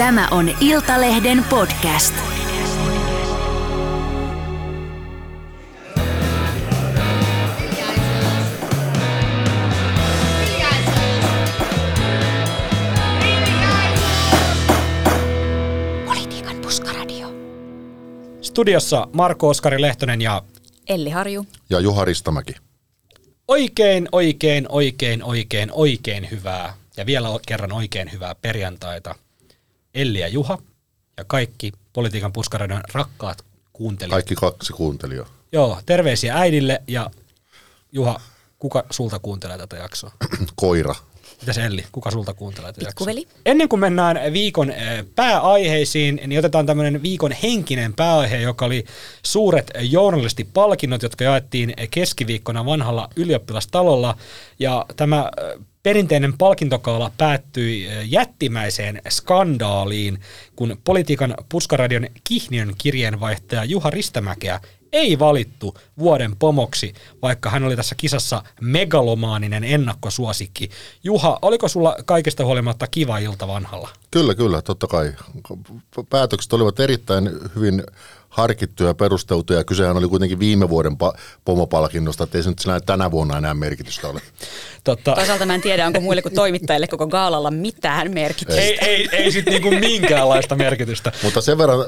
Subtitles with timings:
[0.00, 2.14] Tämä on Iltalehden podcast.
[16.04, 17.28] Politiikan puskaradio.
[18.40, 20.42] Studiossa Marko Oskari Lehtonen ja
[20.88, 21.46] Elli Harju.
[21.70, 22.52] Ja Juha Ristamäki.
[23.48, 29.14] oikein, oikein, oikein, oikein, oikein hyvää ja vielä kerran oikein hyvää perjantaita
[29.94, 30.58] Elli ja Juha
[31.16, 34.10] ja kaikki Politiikan puskaradion rakkaat kuuntelijat.
[34.10, 35.26] Kaikki kaksi kuuntelijaa.
[35.52, 37.10] Joo, terveisiä äidille ja
[37.92, 38.20] Juha,
[38.58, 40.10] kuka sulta kuuntelee tätä jaksoa?
[40.54, 40.94] Koira.
[41.40, 43.06] Mitäs Elli, kuka sulta kuuntelee tätä jaksoa?
[43.06, 43.28] Pikkuveli.
[43.46, 48.84] Ennen kuin mennään viikon eh, pääaiheisiin, niin otetaan tämmöinen viikon henkinen pääaihe, joka oli
[49.22, 54.16] suuret journalistipalkinnot, jotka jaettiin keskiviikkona vanhalla ylioppilastalolla.
[54.58, 60.20] Ja tämä eh, perinteinen palkintokaala päättyi jättimäiseen skandaaliin,
[60.56, 64.60] kun politiikan puskaradion Kihniön kirjeenvaihtaja Juha Ristämäkeä
[64.92, 70.70] ei valittu vuoden pomoksi, vaikka hän oli tässä kisassa megalomaaninen ennakkosuosikki.
[71.04, 73.88] Juha, oliko sulla kaikesta huolimatta kiva ilta vanhalla?
[74.10, 75.12] Kyllä, kyllä, totta kai.
[76.10, 77.82] Päätökset olivat erittäin hyvin
[78.30, 79.64] harkittuja ja perusteltuja.
[79.64, 84.08] Kysehän oli kuitenkin viime vuoden pa- pomopalkinnosta, ettei se nyt sinä tänä vuonna enää merkitystä
[84.08, 84.20] ole.
[84.84, 88.60] Totta, Toisaalta mä en tiedä, onko muille kuin toimittajille koko gaalalla mitään merkitystä.
[88.60, 91.12] ei, ei, ei sitten niinku minkäänlaista merkitystä.
[91.22, 91.78] Mutta sen verran,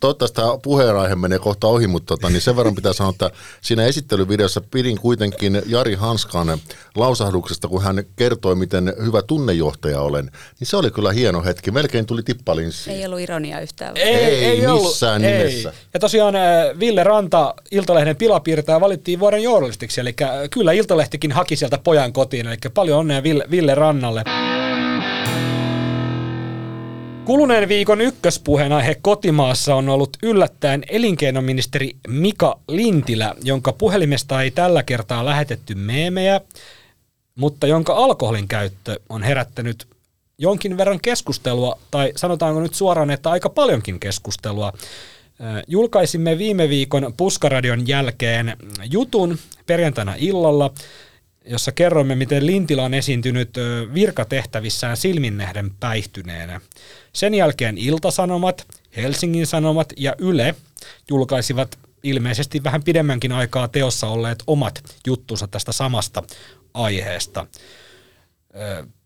[0.00, 3.84] toivottavasti tämä puheenaihe menee kohta ohi, mutta tota, niin sen verran pitää sanoa, että siinä
[3.84, 6.58] esittelyvideossa pidin kuitenkin Jari Hanskan
[6.96, 10.30] lausahduksesta, kun hän kertoi, miten hyvä tunnejohtaja olen.
[10.60, 11.70] Niin se oli kyllä hieno hetki.
[11.70, 12.90] Melkein tuli tippalinssi.
[12.90, 13.96] Ei ollut ironia yhtään.
[13.96, 15.71] Ei missään nimessä.
[15.94, 16.42] Ja tosiaan äh,
[16.80, 22.46] Ville Ranta, Iltalehden pilapiirtäjä, valittiin vuoden journalistiksi, eli äh, kyllä Iltalehtikin haki sieltä pojan kotiin,
[22.46, 24.24] eli paljon onnea Ville, Ville Rannalle.
[27.24, 35.24] Kuluneen viikon ykköspuheenaihe kotimaassa on ollut yllättäen elinkeinoministeri Mika Lintilä, jonka puhelimesta ei tällä kertaa
[35.24, 36.40] lähetetty meemejä,
[37.34, 39.86] mutta jonka alkoholin käyttö on herättänyt
[40.38, 44.72] jonkin verran keskustelua, tai sanotaanko nyt suoraan, että aika paljonkin keskustelua.
[45.42, 48.56] Ö, Julkaisimme viime viikon Puskaradion jälkeen
[48.90, 50.74] jutun perjantaina illalla,
[51.44, 56.60] jossa kerromme, miten Lintilä on esiintynyt ö, virkatehtävissään silminnähden päihtyneenä.
[57.12, 58.66] Sen jälkeen Iltasanomat,
[58.96, 60.54] Helsingin Sanomat ja Yle
[61.10, 66.22] julkaisivat ilmeisesti vähän pidemmänkin aikaa teossa olleet omat juttunsa tästä samasta
[66.74, 67.46] aiheesta.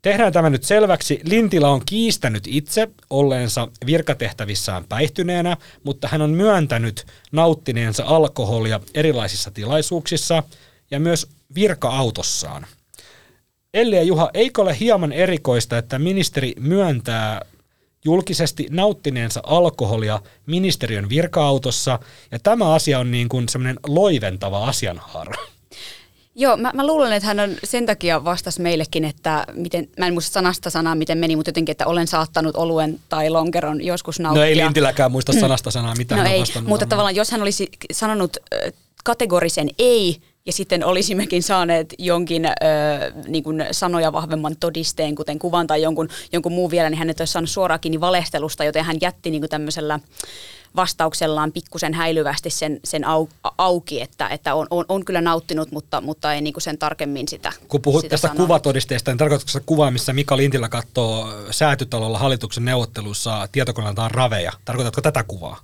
[0.06, 1.20] Tehdään tämä nyt selväksi.
[1.24, 10.42] Lintilä on kiistänyt itse olleensa virkatehtävissään päihtyneenä, mutta hän on myöntänyt nauttineensa alkoholia erilaisissa tilaisuuksissa
[10.90, 12.66] ja myös virka-autossaan.
[13.74, 17.40] Elli ja Juha, eikö ole hieman erikoista, että ministeri myöntää
[18.04, 21.98] julkisesti nauttineensa alkoholia ministeriön virka-autossa,
[22.30, 25.55] ja tämä asia on niin kuin semmoinen loiventava asianhaara.
[26.38, 30.12] Joo, mä, mä luulen, että hän on sen takia vastas meillekin, että miten, mä en
[30.12, 34.42] muista sanasta sanaa, miten meni, mutta jotenkin, että olen saattanut oluen tai lonkeron joskus nauttia.
[34.42, 36.68] No ei Lintiläkään muista sanasta sanaa, mitä No hän on ei, vastannut.
[36.68, 38.36] mutta tavallaan jos hän olisi sanonut
[39.04, 42.50] kategorisen ei, ja sitten olisimmekin saaneet jonkin ö,
[43.28, 47.14] niin kuin sanoja vahvemman todisteen, kuten kuvan tai jonkun, jonkun muun vielä, niin hän ei
[47.20, 50.00] olisi saanut suoraakin niin valehtelusta, joten hän jätti niin kuin tämmöisellä
[50.76, 53.28] vastauksellaan pikkusen häilyvästi sen, sen au,
[53.58, 57.28] auki, että, että on, on, on kyllä nauttinut, mutta, mutta ei niin kuin sen tarkemmin
[57.28, 58.46] sitä Kun puhut sitä tästä sanonut.
[58.46, 64.52] kuvatodisteesta, niin tarkoitatko se kuva, missä Mika Lintilä katsoo säätytalolla hallituksen neuvotteluissa tietokoneeltaan raveja?
[64.64, 65.60] Tarkoitatko tätä kuvaa?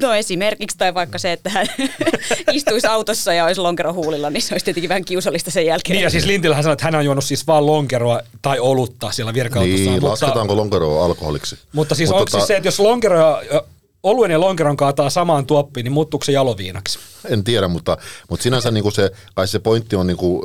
[0.00, 1.66] No esimerkiksi, tai vaikka se, että hän
[2.52, 5.94] istuisi autossa ja olisi lonkero huulilla, niin se olisi tietenkin vähän kiusallista sen jälkeen.
[5.94, 9.34] Niin ja siis Lintilähän sanoi, että hän on juonut siis vaan lonkeroa tai olutta siellä
[9.34, 9.84] virka-autossaan.
[9.84, 11.58] Niin, mutta, lasketaanko lonkeroa alkoholiksi?
[11.72, 13.62] mutta siis Mut onko siis se, että jos lonkero ja,
[14.02, 16.98] oluen ja lonkeron kaataa samaan tuoppiin, niin muuttuuko se jaloviinaksi?
[17.24, 17.96] En tiedä, mutta,
[18.30, 20.42] mutta sinänsä niin kuin se, kai se pointti on niin kuin,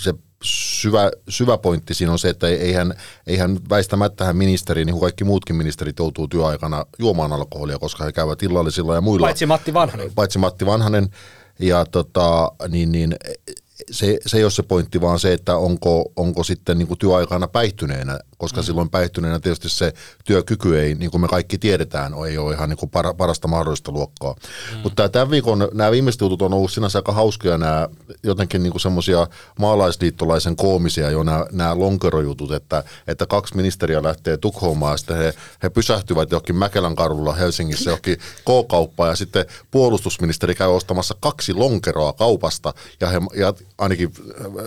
[0.00, 2.94] se syvä, syvä pointti siinä on se, että ei- eihän,
[3.26, 8.12] eihän väistämättä hän ministeri, niin kuin kaikki muutkin ministerit, joutuu työaikana juomaan alkoholia, koska he
[8.12, 9.26] käyvät illallisilla ja muilla.
[9.26, 10.12] Paitsi Matti Vanhanen.
[10.14, 11.08] Paitsi Matti Vanhanen.
[11.58, 13.16] Ja tota, niin, niin,
[13.90, 17.48] se, se ei ole se pointti, vaan se, että onko, onko sitten niin kuin työaikana
[17.48, 18.64] päihtyneenä, koska mm.
[18.64, 19.92] silloin päihtyneenä tietysti se
[20.24, 23.92] työkyky ei, niin kuin me kaikki tiedetään, ei ole ihan niin kuin para, parasta mahdollista
[23.92, 24.32] luokkaa.
[24.32, 24.78] Mm.
[24.78, 27.88] Mutta tämän viikon, nämä viimeiset jutut on ollut sinänsä aika hauskoja, nämä
[28.22, 29.26] jotenkin niin semmoisia
[29.58, 35.34] maalaisliittolaisen koomisia jo nämä, nämä lonkerojutut, että, että kaksi ministeriä lähtee Tukholmaan ja sitten he,
[35.62, 42.12] he pysähtyvät johonkin Mäkelän karulla Helsingissä johonkin K-kauppaan ja sitten puolustusministeri käy ostamassa kaksi lonkeroa
[42.12, 44.12] kaupasta ja, he, ja ainakin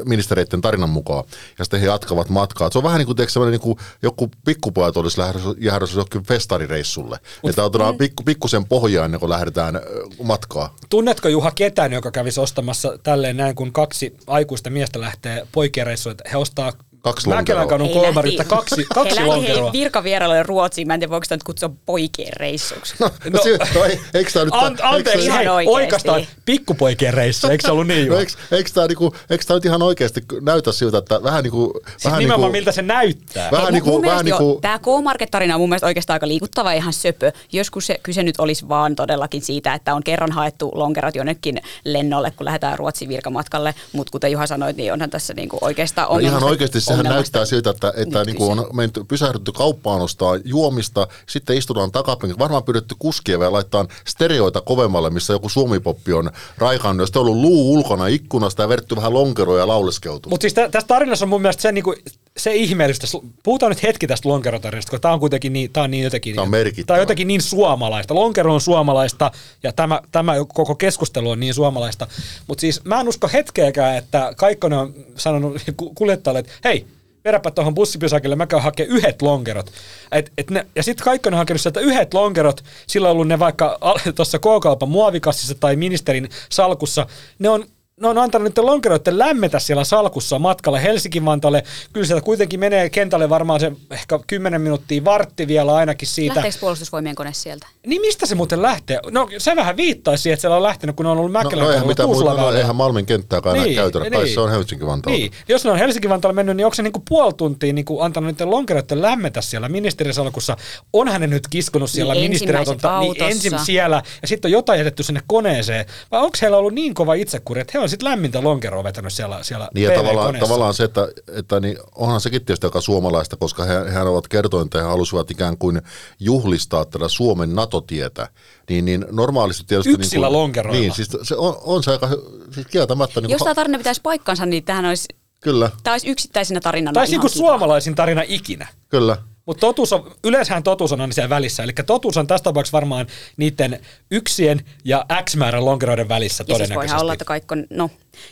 [0.05, 1.23] ministereiden tarinan mukaan,
[1.59, 2.71] ja sitten he jatkavat matkaa.
[2.71, 7.19] Se on vähän niin kuin, teekö, niin kuin joku pikkupojat olisi lähdössä johonkin festarireissulle.
[7.43, 9.81] Mut, että otetaan pikku, pikkusen pohjaa ennen kuin lähdetään
[10.23, 10.75] matkaa.
[10.89, 16.21] Tunnetko Juha ketään, joka kävisi ostamassa tälleen näin, kun kaksi aikuista miestä lähtee poikien reissuille,
[16.31, 19.65] he ostaa Kaksi Mäkelän kadun kolmarilta kaksi, kaksi he lonkeroa.
[19.65, 22.95] He virkavierailuille Ruotsiin, mä en tiedä voiko sitä nyt kutsua poikien reissuksi.
[22.99, 24.53] No, no, no, no ei, eikö tämä nyt...
[24.53, 28.19] An, anteeksi, ihan hei, oikeastaan pikkupoikien reissu, eikö se ollut niin No, Juha?
[28.19, 31.71] eikö, eikö, tämä, niinku, eikö tämä nyt ihan oikeasti näytä siltä, että vähän niin kuin...
[31.73, 33.51] Siis vähän nimenomaan niinku, miltä se näyttää.
[33.51, 34.05] Vähän niin kuin...
[34.05, 37.31] Vähän niin jo, kuin Tämä K-Market-tarina on mun mielestä oikeastaan aika liikuttava ja ihan söpö.
[37.51, 42.31] Joskus se kyse nyt olisi vaan todellakin siitä, että on kerran haettu lonkerot jonnekin lennolle,
[42.31, 43.75] kun lähdetään Ruotsin virkamatkalle.
[43.93, 47.69] Mutta kuten Juha sanoi, niin onhan tässä niinku oikeastaan No ihan oikeasti sehän näyttää siltä,
[47.69, 52.95] että, että niin kuin on menty, pysähdytty kauppaan ostaa juomista, sitten istutaan takapenkillä, varmaan pyydetty
[52.99, 58.07] kuskia ja laittaa stereoita kovemmalle, missä joku suomipoppi on raikannut, sitten on ollut luu ulkona
[58.07, 60.29] ikkunasta ja vertty vähän lonkeroja ja lauleskeltu.
[60.29, 61.95] Mutta siis tä, tässä tarinassa on mun mielestä se, niinku,
[62.39, 63.07] se ihmeellistä.
[63.43, 66.35] Puhutaan nyt hetki tästä lonkerotarinasta, kun tämä on kuitenkin niin, tää on niin jotenkin...
[66.35, 66.85] Tää on merkittävä.
[66.85, 68.15] Tää on jotenkin niin suomalaista.
[68.15, 69.31] Lonkero on suomalaista
[69.63, 72.07] ja tämä, tämä koko keskustelu on niin suomalaista.
[72.47, 76.85] Mutta siis mä en usko hetkeäkään, että Kaikkonen on sanonut ku- kuljettajalle, että hei,
[77.25, 79.71] vedäpä tuohon bussipysäkille, mä käyn hakemaan yhdet lonkerot.
[80.11, 83.39] Et, et ne, ja sitten Kaikkonen on hakenut sieltä yhdet lonkerot, sillä on ollut ne
[83.39, 83.79] vaikka
[84.15, 87.07] tuossa K-kaupan muovikassissa tai ministerin salkussa,
[87.39, 87.65] ne on
[88.01, 91.63] ne on antanut niiden lonkeroiden lämmetä siellä salkussa matkalla Helsinki-Vantaalle.
[91.93, 96.35] Kyllä sieltä kuitenkin menee kentälle varmaan se ehkä 10 minuuttia, vartti vielä ainakin siitä.
[96.35, 97.67] Lähteekö puolustusvoimien kone sieltä?
[97.87, 98.99] Niin mistä se muuten lähtee?
[99.11, 101.65] No se vähän viittaisi siihen, että siellä on lähtenyt, kun ne on ollut No, Mäkelän
[101.65, 104.33] no eihän kadulla mitään muuta, no, eihän Malmin kenttääkään niin, Niin, enää käytännä, niin.
[104.33, 105.17] se on Helsinki Vantaalla.
[105.19, 105.31] Niin.
[105.47, 108.51] Jos ne on Helsinki Vantaalla mennyt, niin onko se niinku puoli tuntia niinku antanut niiden
[108.51, 110.57] lonkeroiden lämmetä siellä ministerisalkussa?
[110.93, 114.77] Onhan ne nyt kiskonut siellä Niin, ministeriauton ensimmäiset niin ensin siellä, ja sitten on jotain
[114.77, 115.85] jätetty sinne koneeseen.
[116.11, 119.43] Vai onko heillä ollut niin kova itsekuri, että he on sitten lämmintä lonkeroa vetänyt siellä,
[119.43, 123.63] siellä Niin ja tavallaan, tavallaan se, että, että niin onhan sekin tietysti aika suomalaista, koska
[123.63, 125.81] he, he ovat kertoneet, että he halusivat ikään kuin
[126.19, 128.27] juhlistaa tätä Suomen NATO-tietä.
[128.69, 129.91] Niin, niin normaalisti tietysti...
[129.91, 130.81] Yksillä niin kuin, lonkeroilla.
[130.81, 132.09] Niin, siis se on, on se aika,
[132.51, 133.21] siis kieltämättä...
[133.21, 135.07] Niin Jos kuin, tämä tarina pitäisi paikkansa, niin tähän olisi,
[135.39, 137.37] Kyllä, tämä olisi yksittäisenä tarinana Tai ihan niinku kiva.
[137.37, 138.67] suomalaisin tarina ikinä.
[138.89, 139.17] kyllä.
[139.49, 141.63] Mutta totuus on, yleensähän totuus on aina siellä välissä.
[141.63, 143.07] Eli totuus on tässä tapauksessa varmaan
[143.37, 143.79] niiden
[144.11, 146.75] yksien ja X määrän lonkeroiden välissä Ja siis todennäköisesti.
[146.75, 147.89] voihan olla, että Kaikkon, no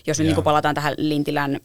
[0.08, 1.60] jos nyt niin palataan tähän Lintilän,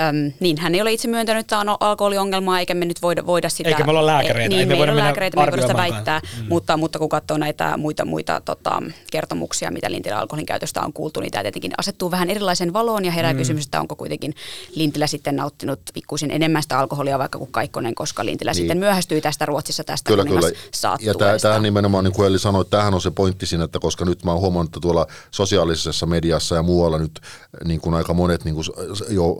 [0.00, 3.48] äm, niin hän ei ole itse myöntänyt, että on alkoholiongelmaa, eikä me nyt voida, voida
[3.48, 3.68] sitä...
[3.68, 6.20] Eikä me olla lääkäreitä, niin, ei me me, voida lääkäreitä, me ei voida sitä väittää,
[6.20, 6.46] mm.
[6.48, 11.20] mutta, mutta kun katsoo näitä muita, muita tota, kertomuksia, mitä Lintilän alkoholin käytöstä on kuultu,
[11.20, 13.38] niin tämä tietenkin asettuu vähän erilaisen valoon ja herää mm.
[13.38, 14.34] kysymys, että onko kuitenkin
[14.74, 18.56] Lintilä sitten nauttinut pikkuisen enemmän sitä alkoholia vaikka kuin Kaikkonen, koska Lintilä niin.
[18.56, 20.48] sitten myöhästyi tästä Ruotsissa tästä Kyllä, kyllä.
[21.00, 24.04] Ja tämähän nimenomaan, niin kuin Eli sanoi, että tämähän on se pointti siinä, että koska
[24.04, 27.20] nyt mä oon huomannut, että tuolla sosiaalisessa mediassa ja muualla nyt
[27.64, 28.64] niin kuin aika monet niin kuin
[29.08, 29.36] jo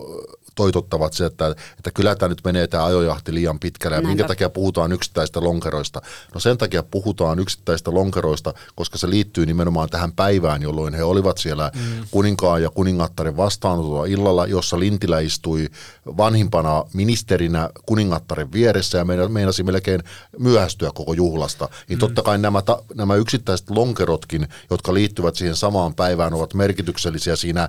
[0.58, 3.96] toitottavat se, että, että kyllä tämä nyt menee tämä ajojahti liian pitkälle.
[3.96, 4.08] Ja Näinpä.
[4.08, 6.02] minkä takia puhutaan yksittäistä lonkeroista?
[6.34, 11.38] No sen takia puhutaan yksittäistä lonkeroista, koska se liittyy nimenomaan tähän päivään, jolloin he olivat
[11.38, 12.06] siellä mm.
[12.10, 15.68] kuninkaan ja kuningattaren vastaanotolla illalla, jossa Lintilä istui
[16.06, 20.02] vanhimpana ministerinä kuningattaren vieressä ja meina- meinasi melkein
[20.38, 21.68] myöhästyä koko juhlasta.
[21.88, 27.36] Niin totta kai nämä, ta, nämä yksittäiset lonkerotkin, jotka liittyvät siihen samaan päivään, ovat merkityksellisiä
[27.36, 27.68] siinä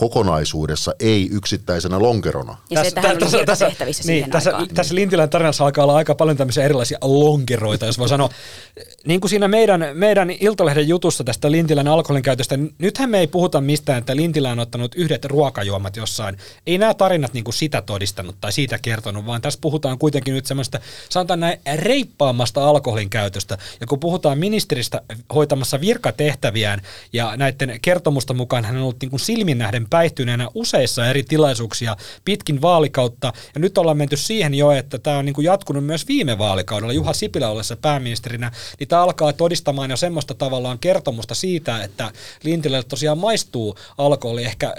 [0.00, 2.56] kokonaisuudessa, ei yksittäisenä lonkerona.
[2.70, 4.74] Ja se, että hän oli virkatehtävissä niin, tässä, aikaan.
[4.74, 8.28] tässä Lintilän tarinassa alkaa olla aika paljon tämmöisiä erilaisia lonkeroita, jos voi sanoa.
[9.06, 13.60] Niin kuin siinä meidän, meidän Iltalehden jutussa tästä Lintilän alkoholin käytöstä, nythän me ei puhuta
[13.60, 16.36] mistään, että Lintilä on ottanut yhdet ruokajuomat jossain.
[16.66, 20.46] Ei nämä tarinat niin kuin sitä todistanut tai siitä kertonut, vaan tässä puhutaan kuitenkin nyt
[20.46, 23.58] semmoista, sanotaan näin, reippaammasta alkoholin käytöstä.
[23.80, 25.02] Ja kun puhutaan ministeristä
[25.34, 31.06] hoitamassa virkatehtäviään ja näiden kertomusta mukaan hän on ollut niin kuin silmin nähden päihtyneenä useissa
[31.06, 33.32] eri tilaisuuksia pitkin vaalikautta.
[33.54, 36.92] Ja nyt ollaan menty siihen jo, että tämä on niin kuin jatkunut myös viime vaalikaudella
[36.92, 42.84] Juha Sipilä ollessa pääministerinä, niin tämä alkaa todistamaan jo semmoista tavallaan kertomusta siitä, että Lintilälle
[42.88, 44.74] tosiaan maistuu alkoholi ehkä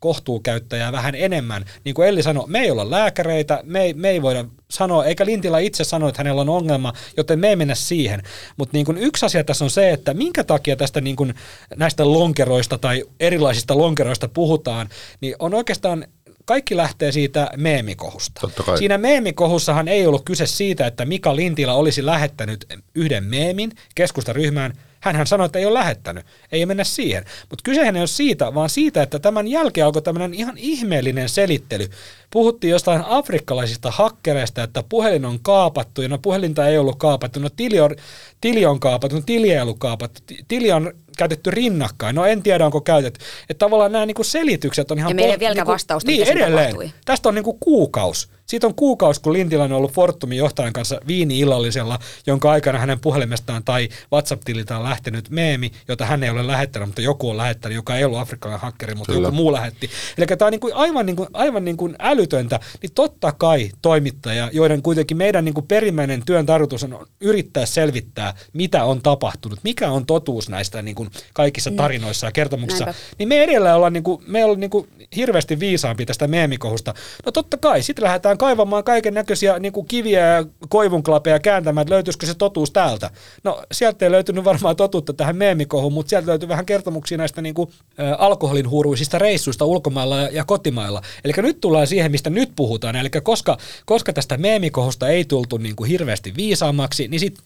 [0.00, 1.64] kohtuukäyttäjää vähän enemmän.
[1.84, 5.26] Niin kuin Elli sanoi, me ei olla lääkäreitä, me ei, me ei voida sanoa, eikä
[5.26, 8.22] Lintilä itse sano, että hänellä on ongelma, joten me ei mennä siihen.
[8.56, 11.34] Mutta niin yksi asia tässä on se, että minkä takia tästä niin kuin
[11.76, 14.88] näistä lonkeroista tai erilaisista lonkeroista puhutaan,
[15.20, 16.06] niin on oikeastaan
[16.44, 18.50] kaikki lähtee siitä meemikohusta.
[18.78, 24.72] Siinä meemikohussahan ei ollut kyse siitä, että Mika Lintilä olisi lähettänyt yhden meemin keskustaryhmään.
[25.06, 26.26] Hänhän sanoi, että ei ole lähettänyt.
[26.52, 27.24] Ei mennä siihen.
[27.50, 31.88] Mutta kysehän ei ole siitä, vaan siitä, että tämän jälkeen alkoi tämmöinen ihan ihmeellinen selittely.
[32.30, 37.48] puhuttiin jostain afrikkalaisista hakkereista, että puhelin on kaapattu, ja no puhelinta ei ollut kaapattu, no
[37.56, 37.96] tili on,
[38.40, 42.14] tili on kaapattu, no tili ei ollut kaapattu, tili on käytetty rinnakkain.
[42.14, 43.20] No en tiedä, onko käytetty.
[43.50, 45.10] Että tavallaan nämä niinku selitykset on ihan...
[45.10, 46.68] Ja meillä ei vieläkään vastausta, niin, edelleen.
[46.68, 46.92] tapahtui.
[47.04, 48.35] Tästä on niinku kuukaus.
[48.46, 53.64] Siitä on kuukausi, kun Lintilän on ollut Fortumin johtajan kanssa viini-illallisella, jonka aikana hänen puhelimestaan
[53.64, 57.96] tai WhatsApp-tililtä on lähtenyt meemi, jota hän ei ole lähettänyt, mutta joku on lähettänyt, joka
[57.96, 59.26] ei ollut afrikkalainen hakkeri, mutta Kyllä.
[59.26, 59.90] joku muu lähetti.
[60.18, 65.16] Eli tämä on niinku aivan, niinku, aivan niinku älytöntä, niin totta kai toimittaja, joiden kuitenkin
[65.16, 70.82] meidän niinku perimmäinen työn tarkoitus on yrittää selvittää, mitä on tapahtunut, mikä on totuus näistä
[70.82, 73.00] niinku kaikissa tarinoissa ja kertomuksissa, Näinpä.
[73.18, 74.86] niin me edelleen ollaan, niinku, me ollaan niinku
[75.16, 76.94] hirveästi viisaampi tästä meemikohusta.
[77.26, 82.26] No totta kai, sitten lähdetään kaivamaan kaiken näköisiä niinku kiviä ja koivunklapeja kääntämään, että löytyisikö
[82.26, 83.10] se totuus täältä.
[83.44, 87.70] No sieltä ei löytynyt varmaan totuutta tähän meemikohuun, mutta sieltä löytyy vähän kertomuksia näistä niinku,
[87.98, 91.02] ä, alkoholin huuruisista reissuista ulkomailla ja, ja kotimailla.
[91.24, 92.96] Eli nyt tullaan siihen, mistä nyt puhutaan.
[92.96, 97.44] Eli koska, koska tästä meemikohusta ei tultu niinku hirveästi viisaammaksi, niin sitten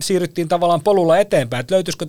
[0.00, 2.06] siirryttiin tavallaan polulla eteenpäin, että löytyisikö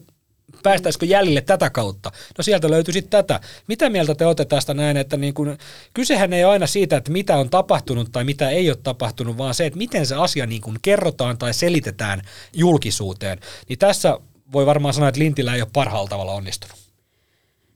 [0.64, 2.12] päästäisikö jäljille tätä kautta?
[2.38, 3.40] No sieltä löytyi sitten tätä.
[3.68, 5.58] Mitä mieltä te olette tästä näin, että niin kun,
[5.94, 9.54] kysehän ei ole aina siitä, että mitä on tapahtunut tai mitä ei ole tapahtunut, vaan
[9.54, 12.22] se, että miten se asia niin kun kerrotaan tai selitetään
[12.54, 13.40] julkisuuteen.
[13.70, 14.20] Niin tässä
[14.54, 16.82] voi varmaan sanoa, että Lintilä ei ole parhaalla tavalla onnistunut.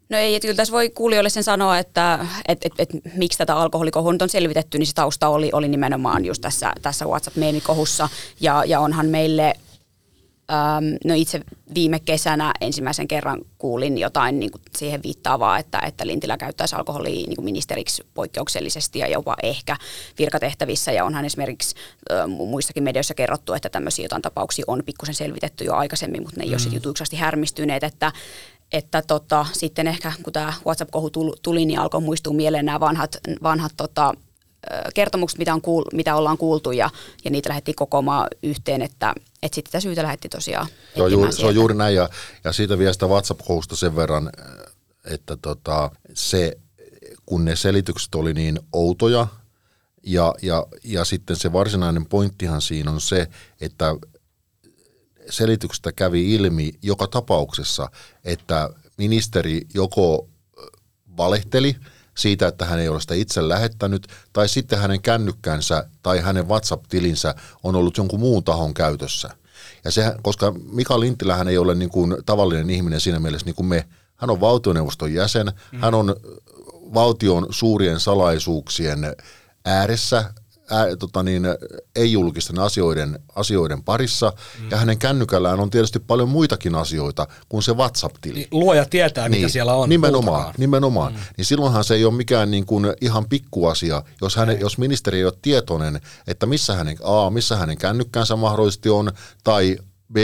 [0.10, 3.55] No ei, että kyllä tässä voi kuulijoille sen sanoa, että et, et, et, miksi tätä
[3.55, 8.10] alkoholikohua nyt on selvitetty, niin se tausta oli, oli nimenomaan just tässä, tässä WhatsApp-meemikohussa.
[8.39, 9.53] Ja, ja onhan meille,
[10.52, 11.42] äm, no itse
[11.75, 17.28] viime kesänä ensimmäisen kerran kuulin jotain niin kuin siihen viittaavaa, että, että Lintilä käyttäisi alkoholia
[17.28, 19.78] niin kuin ministeriksi poikkeuksellisesti ja jopa ehkä
[20.20, 20.92] virkatehtävissä.
[20.92, 21.75] Ja onhan esimerkiksi
[22.12, 26.40] ä, mu- muissakin medioissa kerrottu, että tämmöisiä jotain tapauksia on pikkusen selvitetty jo aikaisemmin, mutta
[26.40, 28.12] ne ei ole sitten jutuiksi härmistyneet, että
[28.72, 33.18] että tota, sitten ehkä kun tämä WhatsApp-kohu tul- tuli, niin alkoi muistua mieleen nämä vanhat,
[33.44, 34.14] vanhat tota,
[34.93, 36.89] kertomukset, mitä, on kuul- mitä ollaan kuultu ja,
[37.25, 41.31] ja niitä lähdettiin kokoamaan yhteen, että, että sitten tätä syytä lähdettiin tosiaan Se on, juuri,
[41.31, 42.10] se on juuri näin ja,
[42.43, 44.29] ja siitä vielä sitä WhatsApp-kohusta sen verran,
[45.05, 46.57] että tota, se,
[47.25, 49.27] kun ne selitykset oli niin outoja
[50.03, 53.27] ja, ja, ja sitten se varsinainen pointtihan siinä on se,
[53.62, 53.95] että
[55.29, 57.89] selityksestä kävi ilmi joka tapauksessa,
[58.24, 60.29] että ministeri joko
[61.17, 61.75] valehteli
[62.17, 67.36] siitä, että hän ei ole sitä itse lähettänyt, tai sitten hänen kännykkänsä tai hänen WhatsApp-tilinsä
[67.63, 69.29] on ollut jonkun muun tahon käytössä.
[69.84, 73.67] Ja se, koska Mika Lintilähän ei ole niin kuin tavallinen ihminen siinä mielessä niin kuin
[73.67, 75.79] me, hän on valtioneuvoston jäsen, mm.
[75.79, 76.15] hän on
[76.93, 79.15] valtion suurien salaisuuksien
[79.65, 80.34] ääressä,
[80.69, 81.43] ää, tota niin,
[81.95, 84.72] ei-julkisten asioiden, asioiden parissa, mm.
[84.72, 88.48] ja hänen kännykällään on tietysti paljon muitakin asioita kuin se WhatsApp-tili.
[88.51, 89.89] Luoja tietää, mitä siellä on.
[89.89, 91.13] Nimenomaan, nimenomaan.
[91.13, 91.19] Mm.
[91.38, 95.25] Niin silloinhan se ei ole mikään niin kuin ihan pikkuasia, jos, hänen, jos ministeri ei
[95.25, 99.12] ole tietoinen, että missä hänen, A, missä hänen kännykkänsä mahdollisesti on,
[99.43, 99.77] tai
[100.13, 100.17] B,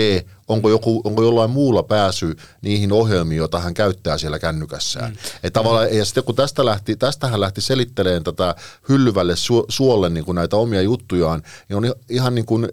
[0.52, 5.12] onko, joku, onko jollain muulla pääsy niihin ohjelmiin, joita hän käyttää siellä kännykässään.
[5.12, 5.18] Mm.
[5.44, 8.56] Et tavallaan, ja sitten kun tästä lähti, tästä hän lähti selittelemään tätä
[8.90, 12.70] hyllyvälle su, suolle niin kuin näitä omia juttujaan, niin on ihan niin kuin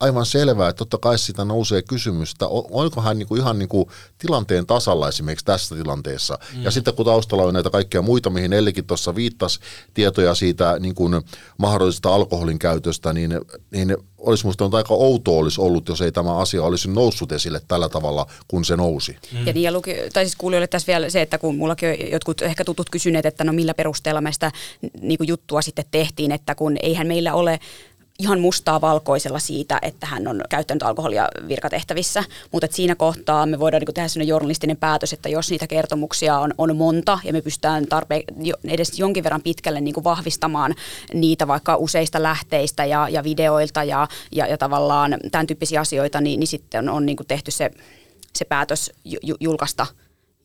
[0.00, 3.90] aivan selvää, että totta kai sitä nousee kysymys, että o- oliko hän niinku ihan niinku
[4.18, 6.38] tilanteen tasalla esimerkiksi tässä tilanteessa.
[6.54, 6.62] Mm.
[6.62, 9.60] Ja sitten kun taustalla on näitä kaikkia muita, mihin Ellikin tuossa viittasi
[9.94, 11.22] tietoja siitä niin kuin
[11.58, 16.36] mahdollisesta alkoholin käytöstä, niin, niin olisi minusta on aika outoa olisi ollut, jos ei tämä
[16.36, 19.16] asia olisi noussut esille tällä tavalla, kun se nousi.
[19.32, 22.42] Ja, niin, ja luki, tai siis kuulijoille tässä vielä se, että kun mullakin on jotkut
[22.42, 24.52] ehkä tutut kysyneet, että no millä perusteella me sitä
[25.00, 27.60] niin kuin juttua sitten tehtiin, että kun eihän meillä ole
[28.18, 33.80] ihan mustaa valkoisella siitä, että hän on käyttänyt alkoholia virkatehtävissä, mutta siinä kohtaa me voidaan
[33.80, 37.86] niin tehdä sellainen journalistinen päätös, että jos niitä kertomuksia on, on monta ja me pystytään
[37.86, 40.74] tarpeen, jo, edes jonkin verran pitkälle niin vahvistamaan
[41.14, 46.40] niitä vaikka useista lähteistä ja, ja videoilta ja, ja, ja tavallaan tämän tyyppisiä asioita, niin,
[46.40, 47.70] niin sitten on, on niin tehty se,
[48.34, 49.86] se päätös ju, ju, julkaista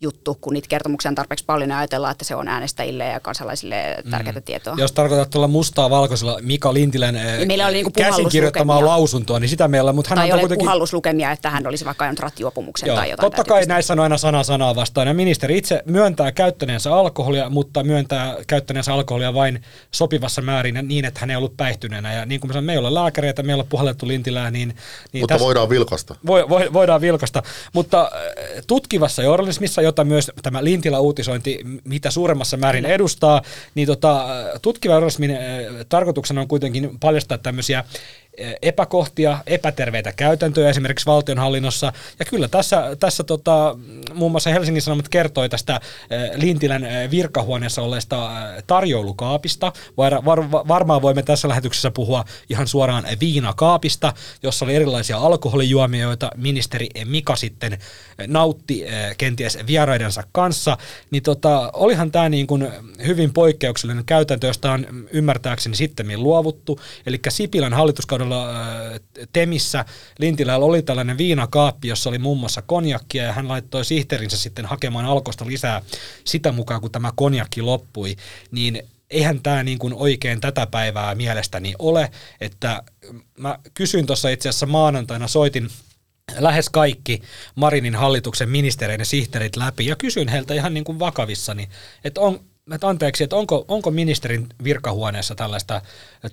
[0.01, 3.97] juttu, kun niitä kertomuksia on tarpeeksi paljon ja ajatellaan, että se on äänestäjille ja kansalaisille
[4.11, 4.43] tärkeää mm.
[4.43, 4.75] tietoa.
[4.77, 9.49] Jos tarkoitat tuolla mustaa valkoisella Mika Lintilän Ja meillä oli niinku käsin kirjoittamaa lausuntoa, niin
[9.49, 10.65] sitä meillä, mutta hän tai on ole kuitenkin...
[10.65, 13.31] puhalluslukemia, että hän olisi vaikka ajanut rattijuopumuksen Joo, tai jotain.
[13.31, 15.07] totta kai näissä on aina sana sanaa vastaan.
[15.07, 21.19] Ja ministeri itse myöntää käyttäneensä alkoholia, mutta myöntää käyttäneensä alkoholia vain sopivassa määrin niin, että
[21.19, 22.13] hän ei ollut päihtyneenä.
[22.13, 24.75] Ja niin kuin sanoin, me ei ole lääkäreitä, me ei ole puhallettu lintilää, niin...
[25.13, 26.15] niin Mutta voidaan vilkasta.
[26.25, 27.43] voi, voi, voidaan vilkasta.
[27.73, 33.41] Mutta äh, tutkivassa journalismissa, jota myös tämä Lintilä-uutisointi mitä suuremmassa määrin edustaa,
[33.75, 34.27] niin tota,
[34.61, 35.37] tutkiva journalismin
[35.89, 37.83] tarkoituksena on kuitenkin paljastaa tämmöisiä
[38.61, 41.93] epäkohtia, epäterveitä käytäntöjä esimerkiksi valtionhallinnossa.
[42.19, 43.77] Ja kyllä tässä, tässä tota,
[44.13, 45.79] muun muassa Helsingin Sanomat kertoi tästä
[46.35, 48.31] Lintilän virkahuoneessa olleesta
[48.67, 49.73] tarjoulukaapista.
[49.97, 56.31] Var, var, varmaan voimme tässä lähetyksessä puhua ihan suoraan viinakaapista, jossa oli erilaisia alkoholijuomia, joita
[56.37, 57.77] ministeri Mika sitten
[58.27, 58.85] nautti
[59.17, 60.77] kenties vieraidensa kanssa.
[61.11, 62.67] Niin tota, olihan tämä niin kuin
[63.05, 66.79] hyvin poikkeuksellinen käytäntö, josta on ymmärtääkseni sitten luovuttu.
[67.05, 67.73] Eli Sipilän
[68.29, 68.99] hallituskaudella
[69.33, 69.85] Temissä
[70.19, 75.05] Lintilällä oli tällainen viinakaappi, jossa oli muun muassa konjakkia ja hän laittoi sihteerinsä sitten hakemaan
[75.05, 75.81] alkosta lisää
[76.25, 78.15] sitä mukaan, kun tämä konjakki loppui.
[78.51, 82.11] Niin eihän tämä niin kuin oikein tätä päivää mielestäni ole,
[82.41, 82.83] että
[83.37, 85.69] mä kysyin tuossa itse asiassa maanantaina, soitin
[86.37, 87.21] lähes kaikki
[87.55, 91.69] Marinin hallituksen ministereiden sihteerit läpi ja kysyin heiltä ihan niin kuin vakavissani,
[92.03, 92.39] että on,
[92.73, 95.81] että anteeksi, että onko, onko ministerin virkahuoneessa tällaista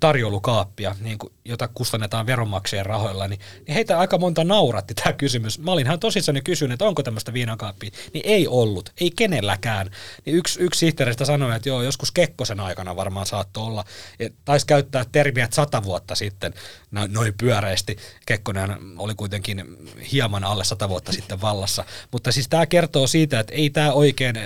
[0.01, 5.59] tarjoulukaappia, niin kuin, jota kustannetaan veronmaksajien rahoilla, niin, niin heitä aika monta nauratti tämä kysymys.
[5.59, 9.91] Mä olinhan tosissani kysyn, että onko tämmöistä viinakaappia, niin ei ollut, ei kenelläkään.
[10.25, 13.85] Niin yksi, yksi sihteeristä sanoi, että joo, joskus Kekkosen aikana varmaan saattoi olla,
[14.45, 16.55] taisi käyttää termiä, että sata vuotta sitten,
[17.09, 17.97] noin pyöreästi.
[18.27, 19.77] Kekkonen oli kuitenkin
[20.13, 21.85] hieman alle sata vuotta sitten vallassa.
[22.13, 24.37] Mutta siis tämä kertoo siitä, että ei tämä oikein,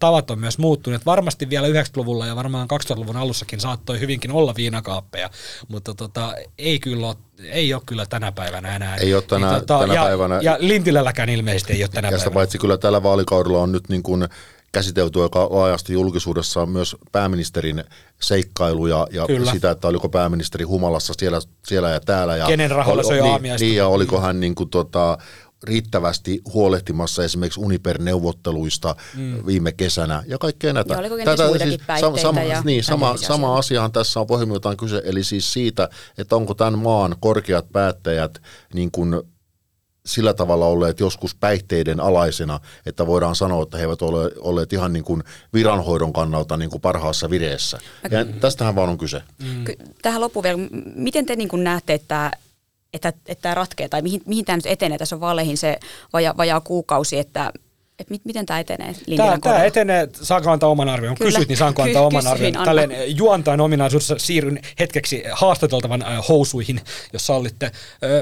[0.00, 1.06] tavat on myös muuttuneet.
[1.20, 5.30] Varmasti vielä 90-luvulla ja varmaan 2000-luvun alussakin saattoi hyvinkin olla viinakaappeja,
[5.68, 8.96] mutta tota, ei kyllä ole ei ole kyllä tänä päivänä enää.
[8.96, 10.38] Ei ole tänä, niin, tota, tänä ja, päivänä.
[10.42, 12.34] Ja Lintilälläkään ilmeisesti ei ole tänä ja päivänä.
[12.34, 14.28] paitsi kyllä tällä vaalikaudella on nyt niin kuin
[14.72, 17.84] käsitelty aika laajasti julkisuudessa myös pääministerin
[18.20, 19.52] seikkailuja ja Kyllä.
[19.52, 22.36] sitä, että oliko pääministeri humalassa siellä, siellä ja täällä.
[22.36, 23.64] Ja Kenen rahoilla se niin, aamiaista.
[23.64, 25.18] Niin, ja oliko hän niin kuin, tota,
[25.62, 29.46] riittävästi huolehtimassa esimerkiksi Uniper-neuvotteluista mm.
[29.46, 30.94] viime kesänä ja kaikkea näitä.
[30.94, 35.02] Ja oliko Tätä, siis, sama, sama, ja niin, sama, sama asiahan tässä on pohjimmiltaan kyse,
[35.04, 35.88] eli siis siitä,
[36.18, 38.42] että onko tämän maan korkeat päättäjät
[38.74, 39.22] niin kuin
[40.06, 44.92] sillä tavalla olleet joskus päihteiden alaisena, että voidaan sanoa, että he eivät ole olleet ihan
[44.92, 45.24] niin kuin
[45.54, 47.78] viranhoidon kannalta niin kuin parhaassa vireessä.
[48.10, 49.22] Ja tästähän vaan on kyse.
[49.42, 49.64] Mm.
[50.02, 50.58] Tähän loppuun vielä,
[50.94, 52.30] miten te niin kuin näette, että
[52.94, 55.78] että, että tämä ratkeaa, tai mihin, mihin tämä nyt etenee, tässä on vaaleihin se
[56.12, 57.52] vaja, vajaa kuukausi, että
[58.00, 61.16] että mit, miten tämä etenee Tämä, tämä etenee, saanko antaa oman arvion?
[61.16, 61.30] Kyllä.
[61.30, 62.52] Kysyt, niin saanko antaa Ky- oman arvion?
[62.52, 66.80] Tälleen juontain ominaisuudessa siirryn hetkeksi haastateltavan housuihin,
[67.12, 67.70] jos sallitte.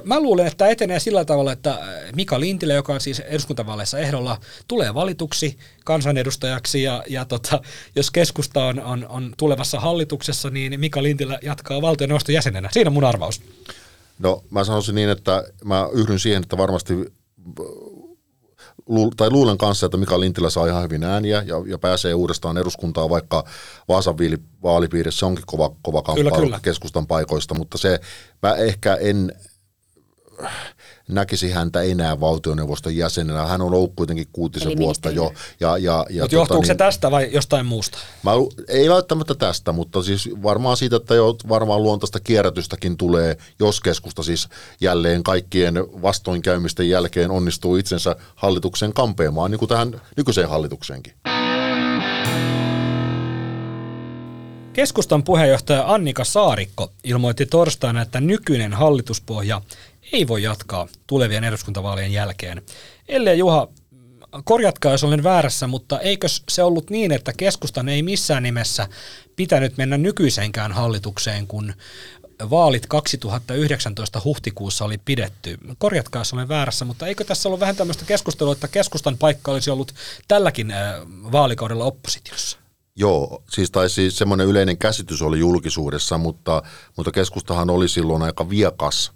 [0.04, 1.78] Mä luulen, että tämä etenee sillä tavalla, että
[2.16, 7.60] Mika Lintilä, joka on siis eduskuntavaaleissa ehdolla, tulee valituksi kansanedustajaksi ja, ja tota,
[7.96, 12.68] jos keskusta on, on, on tulevassa hallituksessa, niin Mika Lintilä jatkaa valtioneuvoston jäsenenä.
[12.72, 13.42] Siinä on mun arvaus.
[14.18, 16.94] No mä sanoisin niin, että mä yhdyn siihen, että varmasti
[19.16, 23.10] tai luulen kanssa, että Mika Lintilä saa ihan hyvin ääniä ja, ja pääsee uudestaan eduskuntaan,
[23.10, 23.44] vaikka
[23.88, 24.14] Vaasan
[24.62, 28.00] vaalipiirissä onkin kova, kova kamppailu keskustan paikoista, mutta se
[28.42, 29.32] mä ehkä en
[31.08, 33.46] näkisi häntä enää valtioneuvoston jäsenenä.
[33.46, 35.32] Hän on ollut kuitenkin kuutisen Eli vuotta jo.
[35.60, 37.98] Ja, ja, ja mutta johtuuko tota, se niin, tästä vai jostain muusta?
[38.22, 38.30] Mä,
[38.68, 44.22] ei välttämättä tästä, mutta siis varmaan siitä, että jo varmaan luontaista kierrätystäkin tulee, jos keskusta
[44.22, 44.48] siis
[44.80, 51.12] jälleen kaikkien vastoinkäymisten jälkeen onnistuu itsensä hallituksen kampeamaan, niin kuin tähän nykyiseen hallitukseenkin.
[54.78, 59.60] Keskustan puheenjohtaja Annika Saarikko ilmoitti torstaina, että nykyinen hallituspohja
[60.12, 62.62] ei voi jatkaa tulevien eduskuntavaalien jälkeen.
[63.08, 63.68] Ellei Juha,
[64.44, 68.88] korjatkaa jos olen väärässä, mutta eikö se ollut niin, että keskustan ei missään nimessä
[69.36, 71.74] pitänyt mennä nykyiseenkään hallitukseen, kun
[72.50, 75.58] vaalit 2019 huhtikuussa oli pidetty.
[75.78, 79.70] Korjatkaa, jos olen väärässä, mutta eikö tässä ollut vähän tämmöistä keskustelua, että keskustan paikka olisi
[79.70, 79.94] ollut
[80.28, 80.74] tälläkin
[81.32, 82.58] vaalikaudella oppositiossa?
[82.96, 86.62] Joo, siis tai siis semmoinen yleinen käsitys oli julkisuudessa, mutta,
[86.96, 89.12] mutta keskustahan oli silloin aika viekas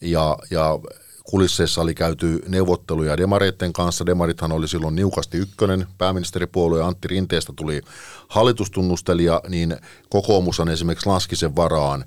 [0.00, 0.78] ja, ja
[1.24, 4.06] kulisseissa oli käyty neuvotteluja demareiden kanssa.
[4.06, 7.82] Demarithan oli silloin niukasti ykkönen, pääministeripuolue Antti Rinteestä tuli
[8.28, 9.76] hallitustunnustelija, niin
[10.08, 12.04] kokoomus on esimerkiksi laskisen varaan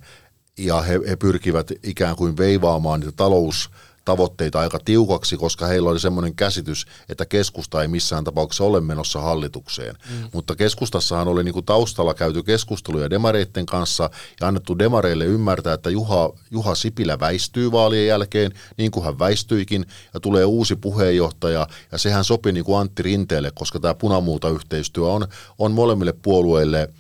[0.58, 3.70] ja he, he pyrkivät ikään kuin veivaamaan niitä talous-
[4.06, 9.22] tavoitteita aika tiukaksi, koska heillä oli semmoinen käsitys, että keskusta ei missään tapauksessa ole menossa
[9.22, 9.96] hallitukseen.
[10.10, 10.30] Mm.
[10.34, 14.10] Mutta keskustassahan oli niin kuin taustalla käyty keskusteluja demareiden kanssa
[14.42, 19.86] ja annettu demareille ymmärtää, että Juha, Juha Sipilä väistyy vaalien jälkeen, niin kuin hän väistyikin,
[20.14, 25.08] ja tulee uusi puheenjohtaja, ja sehän sopi niin kuin Antti Rinteelle, koska tämä punamuuta yhteistyö
[25.08, 25.28] on,
[25.60, 26.90] on molemmille puolueille–